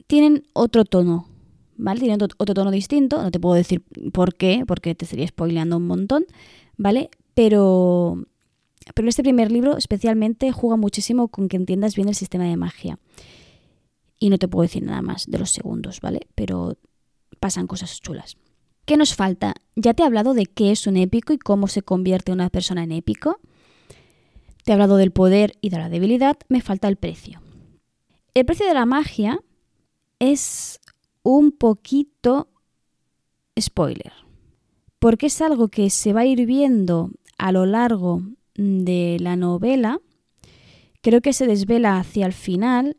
tienen 0.08 0.47
otro 0.54 0.86
tono, 0.86 1.28
¿vale? 1.76 2.00
Tienen 2.00 2.19
otro 2.21 2.54
tono 2.54 2.71
distinto, 2.71 3.21
no 3.21 3.30
te 3.30 3.39
puedo 3.39 3.56
decir 3.56 3.84
por 4.13 4.36
qué, 4.36 4.63
porque 4.65 4.95
te 4.95 5.04
estaría 5.04 5.28
spoileando 5.28 5.76
un 5.76 5.88
montón, 5.88 6.26
¿vale? 6.78 7.10
Pero, 7.34 8.26
pero 8.95 9.10
este 9.10 9.23
primer 9.23 9.52
libro 9.52 9.76
especialmente 9.76 10.54
juega 10.54 10.78
muchísimo 10.78 11.28
con 11.28 11.50
que 11.50 11.58
entiendas 11.58 11.95
bien 11.95 12.08
el 12.08 12.15
sistema 12.15 12.45
de 12.45 12.56
magia. 12.56 12.97
Y 14.19 14.30
no 14.30 14.38
te 14.38 14.47
puedo 14.47 14.63
decir 14.63 14.84
nada 14.84 15.02
más 15.02 15.26
de 15.28 15.38
los 15.38 15.52
segundos, 15.52 16.00
¿vale? 16.00 16.28
Pero 16.34 16.78
pasan 17.41 17.67
cosas 17.67 18.02
chulas. 18.02 18.38
¿Qué 18.86 18.95
nos 18.95 19.15
falta? 19.15 19.54
Ya 19.76 19.93
te 19.93 20.02
he 20.02 20.06
hablado 20.06 20.34
de 20.34 20.45
qué 20.45 20.71
es 20.71 20.88
un 20.88 20.95
épico 20.95 21.34
y 21.34 21.38
cómo 21.38 21.67
se 21.67 21.82
convierte 21.82 22.32
una 22.32 22.50
persona 22.50 22.84
en 22.84 22.93
épico. 22.93 23.41
Te 24.68 24.74
he 24.74 24.76
hablado 24.76 24.98
del 24.98 25.12
poder 25.12 25.54
y 25.62 25.70
de 25.70 25.78
la 25.78 25.88
debilidad. 25.88 26.36
Me 26.50 26.60
falta 26.60 26.90
el 26.90 26.98
precio. 26.98 27.42
El 28.34 28.46
precio 28.46 28.68
de 28.68 28.74
la 28.74 28.86
magia 28.86 29.40
es 30.20 30.82
un 31.24 31.54
poquito 31.54 32.50
spoiler. 33.58 34.12
Porque 35.00 35.28
es 35.28 35.42
algo 35.42 35.70
que 35.70 35.90
se 35.90 36.12
va 36.12 36.20
a 36.20 36.26
ir 36.26 36.46
viendo 36.46 37.12
a 37.38 37.54
lo 37.54 37.66
largo 37.66 38.24
de 38.56 39.16
la 39.22 39.38
novela. 39.38 40.02
Creo 41.00 41.22
que 41.22 41.32
se 41.32 41.48
desvela 41.48 41.98
hacia 41.98 42.26
el 42.26 42.34
final 42.34 42.98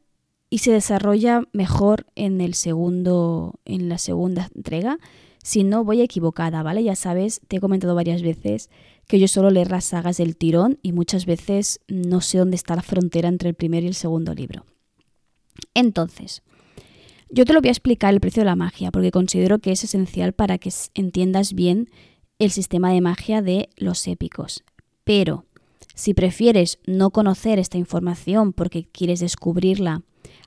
y 0.49 0.59
se 0.61 0.73
desarrolla 0.73 1.43
mejor 1.53 2.07
en 2.15 2.41
el 2.41 2.55
segundo 2.55 3.61
en 3.67 3.91
la 3.91 3.99
segunda 3.99 4.49
entrega. 4.55 4.99
Si 5.43 5.65
no 5.65 5.85
voy 5.85 6.01
equivocada, 6.01 6.63
¿vale? 6.63 6.83
Ya 6.83 6.97
sabes, 6.97 7.43
te 7.47 7.57
he 7.57 7.61
comentado 7.61 7.95
varias 7.95 8.23
veces 8.23 8.71
que 9.09 9.19
yo 9.19 9.27
suelo 9.27 9.51
leer 9.51 9.71
las 9.71 9.87
sagas 9.87 10.19
del 10.19 10.37
tirón 10.37 10.79
y 10.83 10.93
muchas 10.93 11.27
veces 11.27 11.81
no 11.89 12.21
sé 12.21 12.39
dónde 12.39 12.57
está 12.57 12.77
la 12.77 12.83
frontera 12.83 13.29
entre 13.29 13.49
el 13.49 13.55
primer 13.55 13.83
y 13.83 13.89
el 13.89 13.95
segundo 13.95 14.35
libro. 14.35 14.65
Entonces, 15.75 16.43
yo 17.31 17.45
te 17.45 17.53
lo 17.53 17.61
voy 17.61 17.69
a 17.69 17.73
explicar 17.73 18.13
el 18.13 18.21
precio 18.21 18.43
de 18.43 18.47
la 18.47 18.55
magia 18.55 18.91
porque 18.93 19.11
considero 19.11 19.59
que 19.59 19.73
es 19.73 19.83
esencial 19.83 20.35
para 20.35 20.59
que 20.59 20.71
entiendas 20.95 21.55
bien 21.55 21.91
el 22.39 22.51
sistema 22.51 22.93
de 22.93 23.01
magia 23.01 23.43
de 23.43 23.71
los 23.77 24.07
épicos. 24.07 24.63
Pero 25.05 25.47
si 25.95 26.13
prefieres 26.13 26.79
no 26.87 27.11
conocer 27.11 27.59
esta 27.59 27.79
información 27.79 28.53
porque 28.53 28.85
quieres 28.85 29.21
descubrirla 29.21 30.03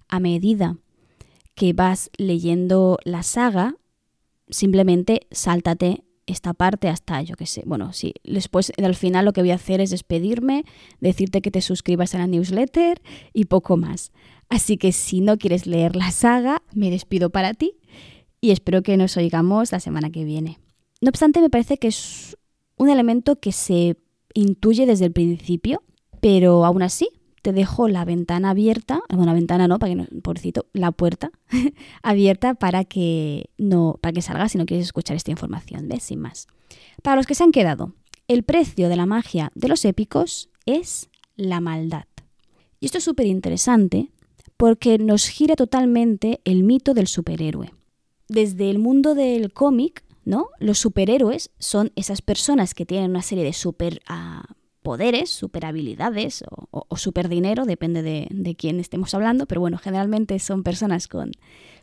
a 0.07 0.19
medida 0.19 0.77
que 1.55 1.73
vas 1.73 2.11
leyendo 2.15 2.99
la 3.05 3.23
saga, 3.23 3.75
simplemente 4.49 5.27
sáltate 5.31 6.03
esta 6.27 6.53
parte 6.53 6.87
hasta, 6.87 7.21
yo 7.21 7.35
que 7.35 7.45
sé, 7.45 7.63
bueno, 7.65 7.93
sí, 7.93 8.13
después 8.23 8.71
al 8.81 8.95
final 8.95 9.25
lo 9.25 9.33
que 9.33 9.41
voy 9.41 9.51
a 9.51 9.55
hacer 9.55 9.81
es 9.81 9.89
despedirme, 9.89 10.65
decirte 10.99 11.41
que 11.41 11.51
te 11.51 11.61
suscribas 11.61 12.15
a 12.15 12.19
la 12.19 12.27
newsletter 12.27 13.01
y 13.33 13.45
poco 13.45 13.77
más. 13.77 14.11
Así 14.49 14.77
que 14.77 14.91
si 14.91 15.21
no 15.21 15.37
quieres 15.37 15.65
leer 15.65 15.95
la 15.95 16.11
saga, 16.11 16.61
me 16.73 16.89
despido 16.89 17.29
para 17.29 17.53
ti 17.53 17.73
y 18.41 18.51
espero 18.51 18.81
que 18.81 18.97
nos 18.97 19.15
oigamos 19.17 19.71
la 19.71 19.79
semana 19.79 20.09
que 20.09 20.25
viene. 20.25 20.59
No 20.99 21.09
obstante, 21.09 21.41
me 21.41 21.49
parece 21.49 21.77
que 21.77 21.87
es 21.87 22.37
un 22.77 22.89
elemento 22.89 23.39
que 23.39 23.51
se 23.51 23.97
intuye 24.33 24.85
desde 24.85 25.05
el 25.05 25.11
principio, 25.11 25.83
pero 26.19 26.65
aún 26.65 26.81
así 26.81 27.09
te 27.41 27.53
dejo 27.53 27.87
la 27.87 28.05
ventana 28.05 28.51
abierta, 28.51 29.01
bueno, 29.09 29.25
la 29.25 29.33
ventana 29.33 29.67
no, 29.67 29.79
para 29.79 29.91
que 29.91 29.95
no, 29.95 30.21
pobrecito, 30.21 30.67
la 30.73 30.91
puerta 30.91 31.31
abierta 32.03 32.53
para 32.53 32.83
que 32.85 33.49
no, 33.57 33.97
para 34.01 34.13
que 34.13 34.21
salgas 34.21 34.51
si 34.51 34.57
no 34.57 34.65
quieres 34.65 34.85
escuchar 34.85 35.15
esta 35.15 35.31
información, 35.31 35.87
¿ves? 35.87 36.03
Sin 36.03 36.19
más. 36.19 36.47
Para 37.01 37.15
los 37.15 37.25
que 37.25 37.35
se 37.35 37.43
han 37.43 37.51
quedado, 37.51 37.93
el 38.27 38.43
precio 38.43 38.89
de 38.89 38.95
la 38.95 39.05
magia 39.05 39.51
de 39.55 39.67
los 39.67 39.85
épicos 39.85 40.49
es 40.65 41.09
la 41.35 41.59
maldad. 41.59 42.05
Y 42.79 42.85
esto 42.85 42.99
es 42.99 43.03
súper 43.03 43.25
interesante 43.25 44.11
porque 44.57 44.97
nos 44.99 45.27
gira 45.27 45.55
totalmente 45.55 46.39
el 46.45 46.63
mito 46.63 46.93
del 46.93 47.07
superhéroe. 47.07 47.73
Desde 48.27 48.69
el 48.69 48.79
mundo 48.79 49.15
del 49.15 49.51
cómic, 49.51 50.03
¿no? 50.23 50.49
Los 50.59 50.79
superhéroes 50.79 51.49
son 51.57 51.91
esas 51.95 52.21
personas 52.21 52.73
que 52.73 52.85
tienen 52.85 53.09
una 53.09 53.23
serie 53.23 53.43
de 53.43 53.53
super 53.53 54.01
ah, 54.07 54.45
poderes, 54.81 55.29
super 55.29 55.65
habilidades 55.65 56.43
o, 56.49 56.97
super 56.97 57.29
dinero, 57.29 57.65
depende 57.65 58.01
de, 58.01 58.27
de, 58.31 58.55
quién 58.55 58.79
estemos 58.79 59.13
hablando, 59.13 59.45
pero 59.45 59.61
bueno, 59.61 59.77
generalmente 59.77 60.37
son 60.39 60.63
personas 60.63 61.07
con 61.07 61.31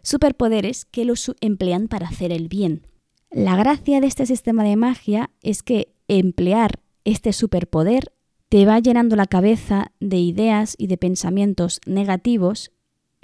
superpoderes 0.03 0.85
que 0.85 1.05
los 1.05 1.33
emplean 1.41 1.89
para 1.89 2.09
hacer 2.09 2.33
el 2.33 2.49
bien. 2.49 2.87
La 3.31 3.57
gracia 3.57 4.01
de 4.01 4.07
este 4.07 4.27
sistema 4.27 4.65
de 4.65 4.77
magia 4.77 5.31
es 5.43 5.63
que 5.63 5.95
emplear 6.09 6.81
este 7.05 7.33
superpoder 7.33 8.13
te 8.49 8.65
va 8.65 8.79
llenando 8.79 9.17
la 9.17 9.27
cabeza 9.27 9.93
de 10.01 10.17
ideas 10.17 10.75
y 10.79 10.87
de 10.87 10.97
pensamientos 10.97 11.81
negativos 11.87 12.71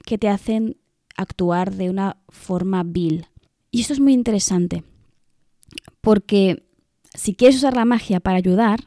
que 0.05 0.19
te 0.19 0.29
hacen 0.29 0.77
actuar 1.17 1.75
de 1.75 1.91
una 1.91 2.19
forma 2.29 2.83
vil. 2.85 3.27
Y 3.71 3.81
esto 3.81 3.95
es 3.95 4.01
muy 4.01 4.13
interesante, 4.13 4.85
porque 6.01 6.67
si 7.15 7.35
quieres 7.35 7.57
usar 7.57 7.75
la 7.75 7.85
magia 7.85 8.21
para 8.21 8.37
ayudar, 8.37 8.81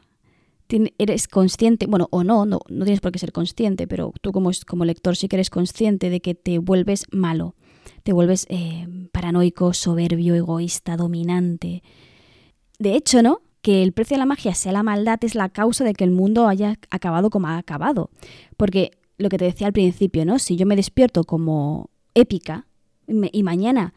eres 0.98 1.28
consciente, 1.28 1.86
bueno, 1.86 2.08
o 2.10 2.24
no, 2.24 2.44
no, 2.46 2.60
no 2.68 2.84
tienes 2.84 3.00
por 3.00 3.12
qué 3.12 3.18
ser 3.18 3.32
consciente, 3.32 3.86
pero 3.86 4.12
tú 4.20 4.32
como, 4.32 4.50
como 4.66 4.84
lector 4.84 5.16
sí 5.16 5.28
que 5.28 5.36
eres 5.36 5.50
consciente 5.50 6.10
de 6.10 6.20
que 6.20 6.34
te 6.34 6.58
vuelves 6.58 7.06
malo, 7.10 7.54
te 8.02 8.12
vuelves 8.12 8.46
eh, 8.48 8.86
paranoico, 9.12 9.72
soberbio, 9.72 10.34
egoísta, 10.34 10.96
dominante. 10.96 11.82
De 12.78 12.94
hecho, 12.94 13.22
¿no? 13.22 13.40
Que 13.62 13.82
el 13.82 13.92
precio 13.92 14.14
de 14.14 14.20
la 14.20 14.26
magia 14.26 14.54
sea 14.54 14.72
la 14.72 14.82
maldad 14.82 15.18
es 15.22 15.34
la 15.34 15.48
causa 15.48 15.84
de 15.84 15.94
que 15.94 16.04
el 16.04 16.10
mundo 16.10 16.46
haya 16.46 16.78
acabado 16.90 17.30
como 17.30 17.48
ha 17.48 17.58
acabado. 17.58 18.10
Porque 18.56 18.92
lo 19.16 19.28
que 19.28 19.38
te 19.38 19.46
decía 19.46 19.66
al 19.66 19.72
principio, 19.72 20.24
¿no? 20.24 20.38
Si 20.38 20.56
yo 20.56 20.66
me 20.66 20.76
despierto 20.76 21.24
como 21.24 21.90
épica 22.14 22.66
y 23.06 23.42
mañana 23.42 23.94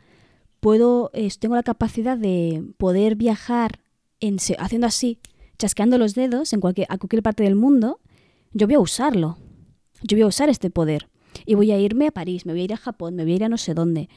puedo, 0.61 1.11
tengo 1.39 1.55
la 1.55 1.63
capacidad 1.63 2.17
de 2.17 2.63
poder 2.77 3.15
viajar 3.15 3.81
en, 4.19 4.37
haciendo 4.59 4.87
así, 4.87 5.19
chasqueando 5.61 5.99
los 5.99 6.15
dedos 6.15 6.53
en 6.53 6.59
cualquier, 6.59 6.87
a 6.89 6.97
cualquier 6.97 7.21
parte 7.21 7.43
del 7.43 7.55
mundo, 7.55 7.99
yo 8.51 8.65
voy 8.65 8.75
a 8.75 8.79
usarlo. 8.79 9.37
Yo 10.01 10.17
voy 10.17 10.23
a 10.23 10.27
usar 10.27 10.49
este 10.49 10.71
poder. 10.71 11.07
Y 11.45 11.53
voy 11.53 11.71
a 11.71 11.77
irme 11.77 12.07
a 12.07 12.11
París, 12.11 12.45
me 12.45 12.53
voy 12.53 12.61
a 12.61 12.65
ir 12.65 12.73
a 12.73 12.77
Japón, 12.77 13.15
me 13.15 13.23
voy 13.23 13.33
a 13.33 13.35
ir 13.35 13.43
a 13.43 13.49
no 13.49 13.57
sé 13.57 13.75
dónde. 13.75 14.09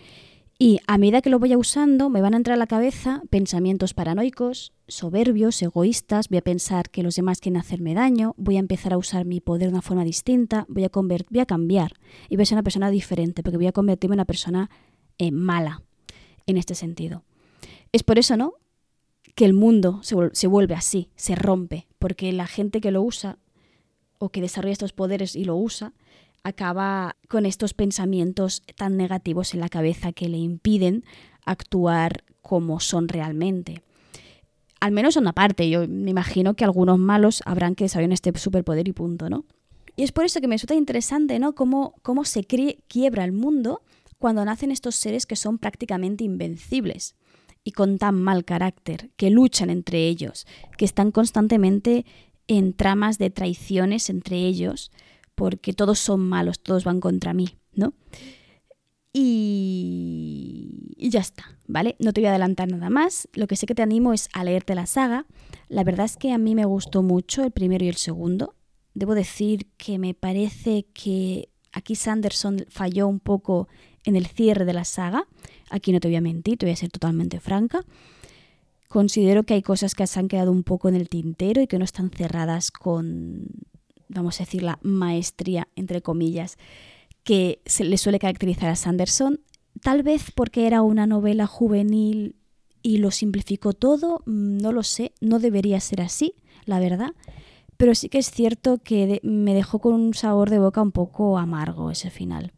Y 0.58 0.78
a 0.86 0.96
medida 0.96 1.20
que 1.20 1.28
lo 1.30 1.38
voy 1.38 1.54
usando, 1.54 2.08
me 2.08 2.22
van 2.22 2.32
a 2.32 2.38
entrar 2.38 2.54
a 2.54 2.58
la 2.58 2.66
cabeza 2.66 3.22
pensamientos 3.28 3.92
paranoicos, 3.92 4.72
soberbios, 4.88 5.60
egoístas, 5.60 6.28
voy 6.28 6.38
a 6.38 6.42
pensar 6.42 6.88
que 6.88 7.02
los 7.02 7.16
demás 7.16 7.40
quieren 7.40 7.60
hacerme 7.60 7.92
daño, 7.92 8.34
voy 8.38 8.56
a 8.56 8.60
empezar 8.60 8.94
a 8.94 8.98
usar 8.98 9.26
mi 9.26 9.40
poder 9.40 9.68
de 9.68 9.74
una 9.74 9.82
forma 9.82 10.04
distinta, 10.04 10.64
voy 10.68 10.84
a, 10.84 10.90
voy 10.94 11.40
a 11.40 11.46
cambiar 11.46 11.92
y 12.30 12.36
voy 12.36 12.44
a 12.44 12.46
ser 12.46 12.56
una 12.56 12.62
persona 12.62 12.90
diferente, 12.90 13.42
porque 13.42 13.58
voy 13.58 13.66
a 13.66 13.72
convertirme 13.72 14.14
en 14.14 14.20
una 14.20 14.24
persona 14.24 14.70
eh, 15.18 15.30
mala 15.30 15.82
en 16.46 16.56
este 16.56 16.74
sentido. 16.74 17.24
Es 17.92 18.02
por 18.02 18.18
eso, 18.18 18.36
¿no? 18.36 18.54
Que 19.34 19.44
el 19.44 19.52
mundo 19.52 20.00
se, 20.02 20.46
vuelve 20.46 20.74
así, 20.74 21.10
se 21.16 21.34
rompe, 21.34 21.86
porque 21.98 22.32
la 22.32 22.46
gente 22.46 22.80
que 22.80 22.90
lo 22.90 23.02
usa 23.02 23.38
o 24.18 24.28
que 24.28 24.40
desarrolla 24.40 24.72
estos 24.72 24.92
poderes 24.92 25.34
y 25.34 25.44
lo 25.44 25.56
usa, 25.56 25.92
acaba 26.44 27.16
con 27.28 27.46
estos 27.46 27.74
pensamientos 27.74 28.62
tan 28.76 28.96
negativos 28.96 29.54
en 29.54 29.60
la 29.60 29.68
cabeza 29.68 30.12
que 30.12 30.28
le 30.28 30.38
impiden 30.38 31.04
actuar 31.44 32.22
como 32.42 32.78
son 32.78 33.08
realmente. 33.08 33.82
Al 34.80 34.92
menos 34.92 35.16
una 35.16 35.32
parte, 35.32 35.68
yo 35.68 35.88
me 35.88 36.10
imagino 36.10 36.54
que 36.54 36.64
algunos 36.64 36.98
malos 36.98 37.42
habrán 37.46 37.74
que 37.74 37.84
desarrollar 37.84 38.12
este 38.12 38.36
superpoder 38.38 38.86
y 38.86 38.92
punto, 38.92 39.30
¿no? 39.30 39.46
Y 39.96 40.02
es 40.02 40.12
por 40.12 40.24
eso 40.24 40.40
que 40.40 40.48
me 40.48 40.56
resulta 40.56 40.74
interesante, 40.74 41.38
¿no? 41.38 41.54
Cómo, 41.54 41.94
cómo 42.02 42.24
se 42.24 42.44
quiebra 42.44 43.24
el 43.24 43.32
mundo 43.32 43.80
cuando 44.18 44.44
nacen 44.44 44.70
estos 44.70 44.96
seres 44.96 45.26
que 45.26 45.36
son 45.36 45.58
prácticamente 45.58 46.24
invencibles 46.24 47.14
y 47.64 47.72
con 47.72 47.98
tan 47.98 48.22
mal 48.22 48.44
carácter, 48.44 49.10
que 49.16 49.30
luchan 49.30 49.70
entre 49.70 50.06
ellos, 50.06 50.46
que 50.76 50.84
están 50.84 51.10
constantemente 51.10 52.04
en 52.46 52.74
tramas 52.74 53.18
de 53.18 53.30
traiciones 53.30 54.10
entre 54.10 54.36
ellos, 54.36 54.90
porque 55.34 55.72
todos 55.72 55.98
son 55.98 56.20
malos, 56.20 56.60
todos 56.60 56.84
van 56.84 57.00
contra 57.00 57.32
mí, 57.32 57.56
¿no? 57.72 57.94
Y... 59.12 60.94
y, 60.96 61.08
ya 61.08 61.20
está, 61.20 61.44
¿vale? 61.66 61.96
No 62.00 62.12
te 62.12 62.20
voy 62.20 62.26
a 62.26 62.30
adelantar 62.30 62.68
nada 62.68 62.90
más. 62.90 63.28
Lo 63.32 63.46
que 63.46 63.56
sí 63.56 63.64
que 63.64 63.74
te 63.74 63.82
animo 63.82 64.12
es 64.12 64.28
a 64.32 64.42
leerte 64.42 64.74
la 64.74 64.86
saga. 64.86 65.24
La 65.68 65.84
verdad 65.84 66.06
es 66.06 66.16
que 66.16 66.32
a 66.32 66.38
mí 66.38 66.54
me 66.54 66.64
gustó 66.64 67.02
mucho 67.02 67.44
el 67.44 67.52
primero 67.52 67.84
y 67.84 67.88
el 67.88 67.94
segundo. 67.94 68.56
Debo 68.92 69.14
decir 69.14 69.68
que 69.76 69.98
me 69.98 70.14
parece 70.14 70.86
que 70.92 71.48
aquí 71.72 71.94
Sanderson 71.94 72.66
falló 72.68 73.06
un 73.06 73.20
poco 73.20 73.68
en 74.04 74.16
el 74.16 74.26
cierre 74.26 74.64
de 74.64 74.72
la 74.72 74.84
saga. 74.84 75.26
Aquí 75.70 75.92
no 75.92 76.00
te 76.00 76.08
voy 76.08 76.16
a 76.16 76.20
mentir, 76.20 76.58
te 76.58 76.66
voy 76.66 76.72
a 76.72 76.76
ser 76.76 76.90
totalmente 76.90 77.40
franca. 77.40 77.84
Considero 78.88 79.42
que 79.42 79.54
hay 79.54 79.62
cosas 79.62 79.94
que 79.94 80.06
se 80.06 80.20
han 80.20 80.28
quedado 80.28 80.52
un 80.52 80.62
poco 80.62 80.88
en 80.88 80.94
el 80.94 81.08
tintero 81.08 81.60
y 81.60 81.66
que 81.66 81.78
no 81.78 81.84
están 81.84 82.10
cerradas 82.10 82.70
con 82.70 83.48
vamos 84.08 84.40
a 84.40 84.44
decir, 84.44 84.62
la 84.62 84.78
maestría, 84.82 85.68
entre 85.76 86.02
comillas, 86.02 86.56
que 87.22 87.60
se 87.66 87.84
le 87.84 87.98
suele 87.98 88.18
caracterizar 88.18 88.70
a 88.70 88.76
Sanderson, 88.76 89.40
tal 89.82 90.02
vez 90.02 90.30
porque 90.34 90.66
era 90.66 90.82
una 90.82 91.06
novela 91.06 91.46
juvenil 91.46 92.36
y 92.82 92.98
lo 92.98 93.10
simplificó 93.10 93.72
todo, 93.72 94.22
mm, 94.26 94.58
no 94.58 94.72
lo 94.72 94.82
sé, 94.82 95.12
no 95.20 95.38
debería 95.38 95.80
ser 95.80 96.00
así, 96.02 96.34
la 96.64 96.80
verdad, 96.80 97.12
pero 97.76 97.94
sí 97.94 98.08
que 98.08 98.18
es 98.18 98.30
cierto 98.30 98.78
que 98.78 99.20
me 99.22 99.54
dejó 99.54 99.80
con 99.80 99.94
un 99.94 100.14
sabor 100.14 100.50
de 100.50 100.58
boca 100.58 100.82
un 100.82 100.92
poco 100.92 101.38
amargo 101.38 101.90
ese 101.90 102.10
final. 102.10 102.52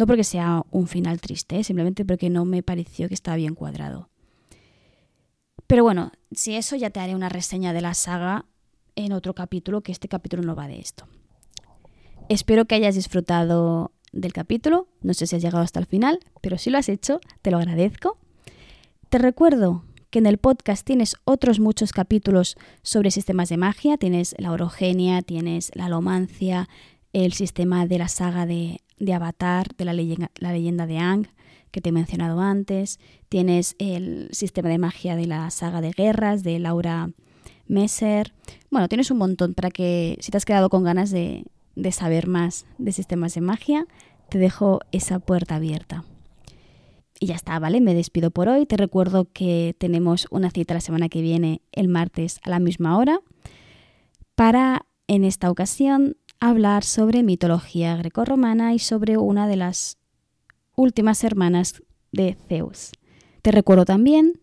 No 0.00 0.06
porque 0.06 0.24
sea 0.24 0.64
un 0.70 0.88
final 0.88 1.20
triste, 1.20 1.58
¿eh? 1.58 1.62
simplemente 1.62 2.06
porque 2.06 2.30
no 2.30 2.46
me 2.46 2.62
pareció 2.62 3.06
que 3.06 3.12
estaba 3.12 3.36
bien 3.36 3.54
cuadrado. 3.54 4.08
Pero 5.66 5.82
bueno, 5.82 6.10
si 6.32 6.54
eso 6.54 6.74
ya 6.74 6.88
te 6.88 7.00
haré 7.00 7.14
una 7.14 7.28
reseña 7.28 7.74
de 7.74 7.82
la 7.82 7.92
saga 7.92 8.46
en 8.96 9.12
otro 9.12 9.34
capítulo, 9.34 9.82
que 9.82 9.92
este 9.92 10.08
capítulo 10.08 10.42
no 10.42 10.56
va 10.56 10.68
de 10.68 10.80
esto. 10.80 11.06
Espero 12.30 12.64
que 12.64 12.76
hayas 12.76 12.94
disfrutado 12.94 13.92
del 14.10 14.32
capítulo. 14.32 14.88
No 15.02 15.12
sé 15.12 15.26
si 15.26 15.36
has 15.36 15.42
llegado 15.42 15.62
hasta 15.62 15.80
el 15.80 15.86
final, 15.86 16.20
pero 16.40 16.56
si 16.56 16.70
lo 16.70 16.78
has 16.78 16.88
hecho, 16.88 17.20
te 17.42 17.50
lo 17.50 17.58
agradezco. 17.58 18.16
Te 19.10 19.18
recuerdo 19.18 19.84
que 20.08 20.20
en 20.20 20.24
el 20.24 20.38
podcast 20.38 20.82
tienes 20.82 21.14
otros 21.24 21.60
muchos 21.60 21.92
capítulos 21.92 22.56
sobre 22.80 23.10
sistemas 23.10 23.50
de 23.50 23.58
magia. 23.58 23.98
Tienes 23.98 24.34
la 24.38 24.50
orogenia, 24.50 25.20
tienes 25.20 25.70
la 25.74 25.84
alomancia, 25.84 26.70
el 27.12 27.34
sistema 27.34 27.86
de 27.86 27.98
la 27.98 28.08
saga 28.08 28.46
de, 28.46 28.80
Avatar, 29.14 29.68
de 29.76 29.84
la 29.84 29.92
leyenda, 29.92 30.30
la 30.38 30.52
leyenda 30.52 30.86
de 30.86 30.98
Ang, 30.98 31.26
que 31.70 31.80
te 31.80 31.90
he 31.90 31.92
mencionado 31.92 32.40
antes. 32.40 32.98
Tienes 33.28 33.76
el 33.78 34.28
sistema 34.32 34.68
de 34.68 34.78
magia 34.78 35.16
de 35.16 35.26
la 35.26 35.50
saga 35.50 35.80
de 35.80 35.92
guerras, 35.92 36.42
de 36.42 36.58
Laura 36.58 37.10
Messer. 37.66 38.32
Bueno, 38.70 38.88
tienes 38.88 39.10
un 39.10 39.18
montón 39.18 39.54
para 39.54 39.70
que 39.70 40.18
si 40.20 40.30
te 40.30 40.36
has 40.36 40.44
quedado 40.44 40.68
con 40.68 40.84
ganas 40.84 41.10
de, 41.10 41.44
de 41.76 41.92
saber 41.92 42.26
más 42.26 42.66
de 42.78 42.92
sistemas 42.92 43.34
de 43.34 43.40
magia, 43.40 43.86
te 44.28 44.38
dejo 44.38 44.80
esa 44.92 45.18
puerta 45.18 45.56
abierta. 45.56 46.04
Y 47.18 47.26
ya 47.26 47.34
está, 47.34 47.58
¿vale? 47.58 47.82
Me 47.82 47.94
despido 47.94 48.30
por 48.30 48.48
hoy. 48.48 48.64
Te 48.64 48.78
recuerdo 48.78 49.28
que 49.30 49.76
tenemos 49.78 50.26
una 50.30 50.50
cita 50.50 50.72
la 50.72 50.80
semana 50.80 51.10
que 51.10 51.20
viene, 51.20 51.60
el 51.72 51.88
martes 51.88 52.40
a 52.42 52.48
la 52.48 52.60
misma 52.60 52.96
hora, 52.96 53.20
para 54.34 54.86
en 55.06 55.24
esta 55.24 55.50
ocasión 55.50 56.16
hablar 56.40 56.84
sobre 56.84 57.22
mitología 57.22 57.96
grecorromana 57.96 58.74
y 58.74 58.78
sobre 58.78 59.18
una 59.18 59.46
de 59.46 59.56
las 59.56 59.98
últimas 60.74 61.22
hermanas 61.22 61.82
de 62.12 62.36
Zeus. 62.48 62.92
Te 63.42 63.52
recuerdo 63.52 63.84
también 63.84 64.40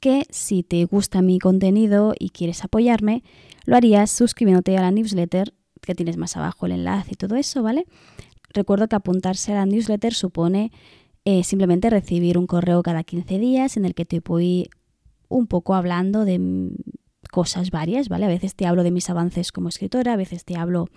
que 0.00 0.26
si 0.30 0.64
te 0.64 0.84
gusta 0.84 1.22
mi 1.22 1.38
contenido 1.38 2.14
y 2.18 2.30
quieres 2.30 2.64
apoyarme, 2.64 3.22
lo 3.64 3.76
harías 3.76 4.10
suscribiéndote 4.10 4.76
a 4.76 4.82
la 4.82 4.90
newsletter, 4.90 5.54
que 5.80 5.94
tienes 5.94 6.16
más 6.16 6.36
abajo 6.36 6.66
el 6.66 6.72
enlace 6.72 7.12
y 7.12 7.16
todo 7.16 7.36
eso, 7.36 7.62
¿vale? 7.62 7.86
Recuerdo 8.52 8.88
que 8.88 8.96
apuntarse 8.96 9.52
a 9.52 9.56
la 9.56 9.66
newsletter 9.66 10.12
supone 10.12 10.72
eh, 11.24 11.44
simplemente 11.44 11.88
recibir 11.88 12.36
un 12.36 12.48
correo 12.48 12.82
cada 12.82 13.04
15 13.04 13.38
días 13.38 13.76
en 13.76 13.84
el 13.84 13.94
que 13.94 14.04
te 14.04 14.20
voy 14.20 14.68
un 15.28 15.46
poco 15.46 15.74
hablando 15.74 16.24
de 16.24 16.38
cosas 17.32 17.70
varias, 17.70 18.10
¿vale? 18.10 18.26
A 18.26 18.28
veces 18.28 18.54
te 18.54 18.66
hablo 18.66 18.84
de 18.84 18.90
mis 18.90 19.08
avances 19.08 19.52
como 19.52 19.70
escritora, 19.70 20.12
a 20.12 20.16
veces 20.16 20.44
te 20.44 20.54
hablo 20.54 20.88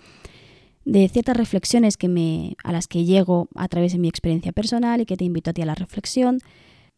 de 0.84 1.08
ciertas 1.08 1.36
reflexiones 1.36 1.96
que 1.96 2.08
me, 2.08 2.56
a 2.62 2.72
las 2.72 2.86
que 2.86 3.04
llego 3.04 3.48
a 3.56 3.66
través 3.68 3.92
de 3.92 3.98
mi 3.98 4.06
experiencia 4.06 4.52
personal 4.52 5.00
y 5.00 5.06
que 5.06 5.16
te 5.16 5.24
invito 5.24 5.50
a 5.50 5.52
ti 5.54 5.62
a 5.62 5.66
la 5.66 5.74
reflexión. 5.74 6.38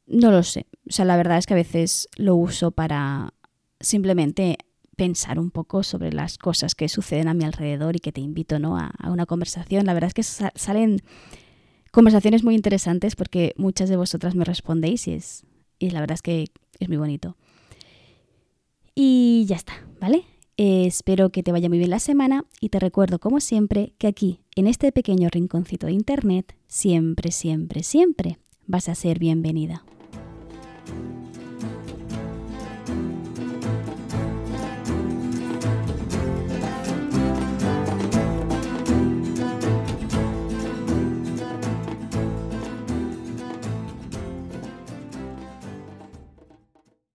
No 0.06 0.32
lo 0.32 0.42
sé. 0.42 0.66
O 0.88 0.92
sea, 0.92 1.04
la 1.04 1.16
verdad 1.16 1.38
es 1.38 1.46
que 1.46 1.54
a 1.54 1.56
veces 1.56 2.08
lo 2.16 2.34
uso 2.34 2.72
para 2.72 3.32
simplemente 3.80 4.58
pensar 4.96 5.38
un 5.38 5.52
poco 5.52 5.84
sobre 5.84 6.12
las 6.12 6.36
cosas 6.36 6.74
que 6.74 6.88
suceden 6.88 7.28
a 7.28 7.34
mi 7.34 7.44
alrededor 7.44 7.94
y 7.94 8.00
que 8.00 8.10
te 8.10 8.20
invito 8.20 8.58
¿no? 8.58 8.76
a, 8.76 8.92
una 9.06 9.24
conversación. 9.24 9.86
La 9.86 9.94
verdad 9.94 10.08
es 10.08 10.14
que 10.14 10.50
salen 10.58 11.00
conversaciones 11.92 12.42
muy 12.42 12.56
interesantes 12.56 13.14
porque 13.14 13.54
muchas 13.56 13.88
de 13.88 13.96
vosotras 13.96 14.34
me 14.34 14.44
respondéis 14.44 15.06
y, 15.06 15.12
es, 15.12 15.46
y 15.78 15.90
la 15.90 16.00
verdad 16.00 16.16
es 16.16 16.22
que 16.22 16.46
es 16.80 16.88
muy 16.88 16.98
bonito. 16.98 17.36
Y 19.00 19.44
ya 19.46 19.54
está, 19.54 19.74
¿vale? 20.00 20.24
espero 20.56 21.30
que 21.30 21.44
te 21.44 21.52
vaya 21.52 21.68
muy 21.68 21.78
bien 21.78 21.90
la 21.90 22.00
semana 22.00 22.44
y 22.60 22.70
te 22.70 22.80
recuerdo 22.80 23.20
como 23.20 23.38
siempre 23.38 23.92
que 23.96 24.08
aquí, 24.08 24.40
en 24.56 24.66
este 24.66 24.90
pequeño 24.90 25.28
rinconcito 25.30 25.86
de 25.86 25.92
Internet, 25.92 26.56
siempre, 26.66 27.30
siempre, 27.30 27.84
siempre 27.84 28.38
vas 28.66 28.88
a 28.88 28.96
ser 28.96 29.20
bienvenida. 29.20 29.84